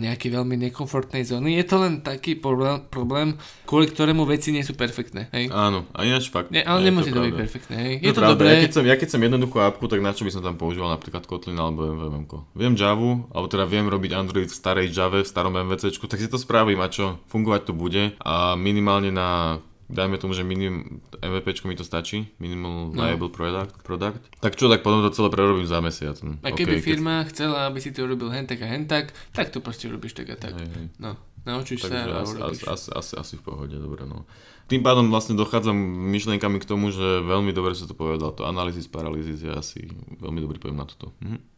[0.00, 1.60] nejakej veľmi nekomfortnej zóny.
[1.60, 3.36] Je to len taký problém, problém
[3.68, 5.28] kvôli ktorému veci nie sú perfektné.
[5.28, 5.52] Hej?
[5.52, 6.48] Áno, a ináč fakt.
[6.48, 7.76] Nie, ale nemusí to, to byť perfektné.
[7.76, 7.94] Hej?
[8.00, 8.48] Je to, to dobré.
[8.48, 10.88] Ja keď, som, ja keď som jednoduchú apku, tak na čo by som tam používal
[10.96, 12.24] napríklad Kotlin alebo MVM.
[12.56, 16.32] Viem Java, alebo teda viem robiť Android v starej Java, v starom MVC, tak si
[16.32, 19.60] to spravím a čo, fungovať to bude a minimálne na
[19.92, 22.96] dajme tomu, že minimum MVP mi to stačí, minimal no.
[22.96, 26.16] viable product, product, tak čo, tak potom to celé prerobím za mesiac.
[26.24, 26.40] No.
[26.40, 27.28] A keby okay, firma keď...
[27.30, 30.32] chcela, aby si to urobil hen tak a hen tak, tak to proste robíš tak
[30.32, 30.56] a tak.
[30.56, 30.86] Hej, hej.
[30.96, 34.24] No, naučíš Takže sa a asi, asi, asi, asi, asi v pohode, dobre no.
[34.72, 35.76] Tým pádom vlastne dochádzam
[36.08, 39.84] myšlienkami k tomu, že veľmi dobre sa to povedal, to analýzis, paralýzis je asi
[40.16, 41.12] veľmi dobrý pojem na toto.
[41.20, 41.51] Mhm.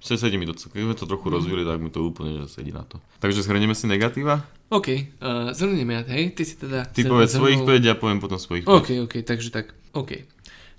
[0.00, 1.34] Sedí mi to, keď sme to trochu mm.
[1.36, 2.96] rozvili, tak mi to úplne že sedí na to.
[3.20, 4.48] Takže zhrnieme si negatíva?
[4.72, 4.88] OK,
[5.20, 6.88] uh, zhrnieme ja, hej, ty si teda...
[6.88, 8.72] Ty povedz svojich 5, ja poviem potom svojich 5.
[8.80, 10.24] OK, OK, takže tak, OK.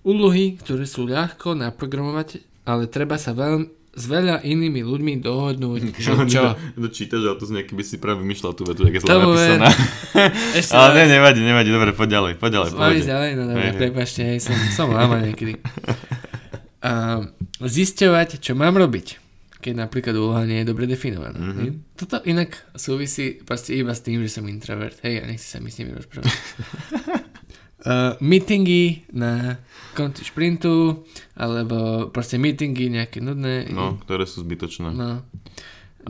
[0.01, 6.15] Úlohy, ktoré sú ľahko naprogramovať, ale treba sa veľmi, s veľa inými ľuďmi dohodnúť, čo
[6.25, 6.55] čo.
[6.79, 9.11] No čítaš, ale to z nejaký by si práve vymýšľal tú vetu, jak je zle
[9.11, 9.69] napísaná.
[10.59, 12.69] Ešte ale ne, nevadí, nevadí, dobre, poď ďalej, poď ďalej.
[12.73, 15.59] Poď ďalej, no dobre, prepašte, hej, som, som láma niekedy.
[16.81, 17.21] A
[17.61, 19.21] zisťovať, čo mám robiť,
[19.61, 21.37] keď napríklad úloha nie je dobre definovaná.
[21.37, 21.93] Mm-hmm.
[21.93, 24.97] Toto inak súvisí proste iba s tým, že som introvert.
[25.05, 26.33] Hej, a nechci sa mi s nimi rozprávať.
[27.85, 29.61] uh, meetingy na
[29.93, 31.05] konci šprintu,
[31.37, 33.69] alebo proste meetingy nejaké nudné.
[33.69, 34.89] No, ktoré sú zbytočné.
[34.89, 35.21] No.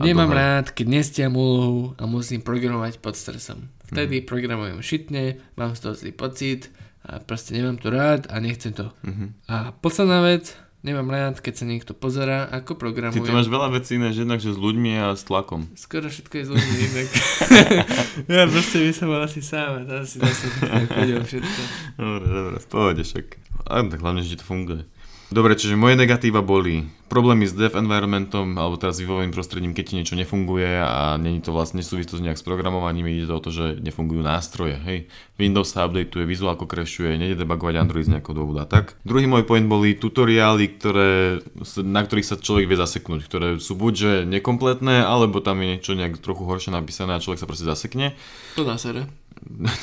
[0.00, 3.68] Nemám rád, keď nestiam úlohu a musím programovať pod stresom.
[3.92, 4.26] Vtedy mm.
[4.26, 6.72] programujem šitne, mám z toho zlý pocit
[7.02, 8.94] a proste nemám to rád a nechcem to.
[9.02, 9.28] Mm-hmm.
[9.50, 13.22] A posledná vec, nemám rád, keď sa niekto pozera, ako programuje.
[13.22, 15.70] Ty tu máš veľa vecí iné, že jednak, že s ľuďmi a s tlakom.
[15.78, 17.08] Skoro všetko je s ľuďmi inak.
[18.38, 20.46] ja proste by som bol asi sám a to asi zase
[21.30, 21.60] všetko.
[21.98, 23.26] Dobre, dobre, v pohode však.
[23.66, 24.82] A tak hlavne, že to funguje.
[25.32, 29.96] Dobre, čiže moje negatíva boli problémy s dev environmentom, alebo teraz vývojovým prostredím, keď ti
[29.96, 33.48] niečo nefunguje a není to vlastne nesúvisí to nejak s programovaním, ide to o to,
[33.48, 34.76] že nefungujú nástroje.
[34.84, 35.08] Hej,
[35.40, 39.00] Windows sa updateuje, vizuálko crashuje, nejde debugovať Android z nejakého dôvodu a tak.
[39.08, 41.40] Druhý môj point boli tutoriály, ktoré,
[41.80, 46.20] na ktorých sa človek vie zaseknúť, ktoré sú buď nekompletné, alebo tam je niečo nejak
[46.20, 48.12] trochu horšie napísané a človek sa proste zasekne.
[48.60, 49.08] To na sere.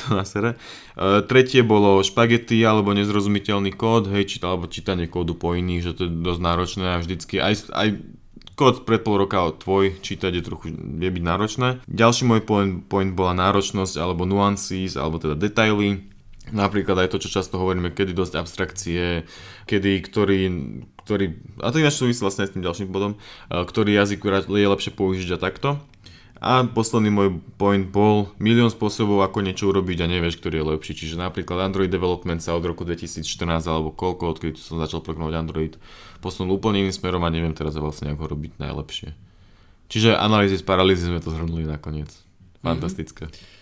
[0.05, 0.55] To na sere.
[0.95, 5.91] Uh, tretie bolo špagety alebo nezrozumiteľný kód, hej, číta, alebo čítanie kódu po iných, že
[5.95, 7.87] to je dosť náročné a vždycky aj, aj
[8.59, 11.67] kód pred pol roka tvoj čítať je trochu je byť náročné.
[11.87, 16.09] Ďalší môj point, point bola náročnosť alebo nuances, alebo teda detaily
[16.49, 19.29] Napríklad aj to, čo často hovoríme, kedy dosť abstrakcie,
[19.69, 20.41] kedy, ktorý,
[21.05, 21.25] ktorý
[21.61, 24.91] a to ináč súvisí vlastne aj s tým ďalším bodom, eh, ktorý jazyk je lepšie
[24.93, 25.69] použiť a takto.
[26.39, 27.29] A posledný môj
[27.59, 30.93] point bol milión spôsobov, ako niečo urobiť a nevieš, ktorý je lepší.
[30.95, 33.27] Čiže napríklad Android Development sa od roku 2014
[33.67, 35.73] alebo koľko, odkedy som začal programovať Android,
[36.23, 39.11] posunul úplne iným smerom a neviem teraz vlastne, ako ho robiť najlepšie.
[39.91, 42.07] Čiže analýzy z paralýzy sme to zhrnuli nakoniec.
[42.63, 43.27] Fantastické.
[43.27, 43.57] Mm-hmm.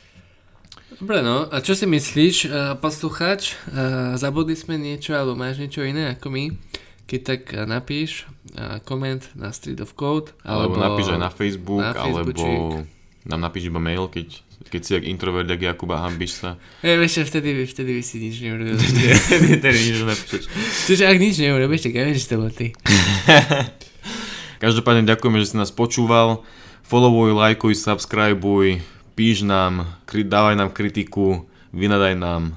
[0.88, 1.46] Dobre, no.
[1.52, 3.60] A čo si myslíš, uh, poslucháč?
[3.68, 6.44] Uh, zabudli sme niečo, alebo máš niečo iné ako my?
[7.08, 8.28] Keď tak napíš
[8.60, 10.36] uh, koment na Street of Code.
[10.44, 12.84] Alebo, alebo napíš aj na Facebook, na alebo
[13.28, 14.40] nám napíš iba mail, keď,
[14.72, 16.56] keď si jak introvert, jak Jakub a hambíš sa.
[16.80, 18.80] Ja, vieš, vtedy, vtedy by si nič neurobil.
[19.60, 20.44] vtedy nič napíšeš.
[20.88, 22.72] Čiže ak nič neurobíš, tak ja viem, že to bol ty.
[24.64, 26.48] Každopádne ďakujeme, že si nás počúval.
[26.88, 28.80] Followuj, lajkuj, subscribeuj,
[29.20, 31.44] píš nám, dávaj nám kritiku,
[31.76, 32.56] vynadaj nám,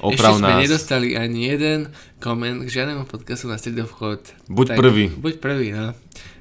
[0.00, 0.62] oprav Ešte sme nás.
[0.64, 1.80] nedostali ani jeden
[2.22, 4.26] koment k žiadnemu podcastu na Code.
[4.46, 5.04] Buď tak, prvý.
[5.10, 5.94] Buď prvý, no.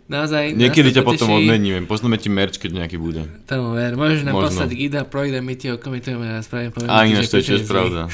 [0.08, 3.28] Naozaj, Niekedy ťa potom odmeníme, pošleme ti merch, keď nejaký bude.
[3.44, 4.56] Tomu ver, môžeš nám Možno.
[4.56, 6.88] poslať gida, projde, my ti ho komentujeme a spravím poviem.
[6.88, 8.08] A ináč to je tiež pravda.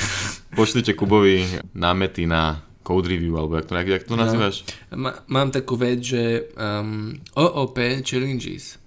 [0.57, 1.45] Pošlite Kubovi
[1.77, 4.25] námety na code review, alebo jak to, jak, jak to no.
[4.25, 4.65] nazývaš?
[4.89, 8.81] No, mám takú vec, že um, OOP challenges.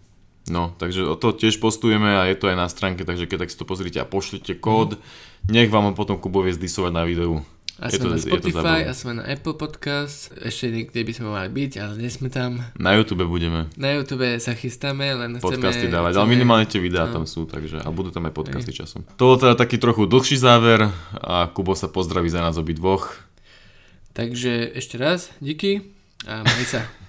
[0.47, 3.59] No, takže to tiež postujeme a je to aj na stránke, takže keď tak si
[3.59, 5.03] to pozrite a pošlite kód, mm.
[5.47, 7.45] Nech vám potom Kubo vie zdisovať na videu.
[7.77, 11.29] A je sme to, na Spotify, a sme na Apple Podcast, ešte niekde by sme
[11.29, 12.65] mali byť, ale nie sme tam.
[12.81, 13.69] Na YouTube budeme.
[13.77, 16.25] Na YouTube sa chystáme, len Podcasty chceme, dávať, chceme...
[16.25, 17.21] ale minimálne tie videá no.
[17.21, 18.79] tam sú, takže a budú tam aj podcasty aj.
[18.81, 19.05] časom.
[19.21, 20.89] To teda taký trochu dlhší záver
[21.21, 23.13] a Kubo sa pozdraví za nás obi dvoch.
[24.17, 25.93] Takže ešte raz, díky
[26.25, 26.81] a maj sa.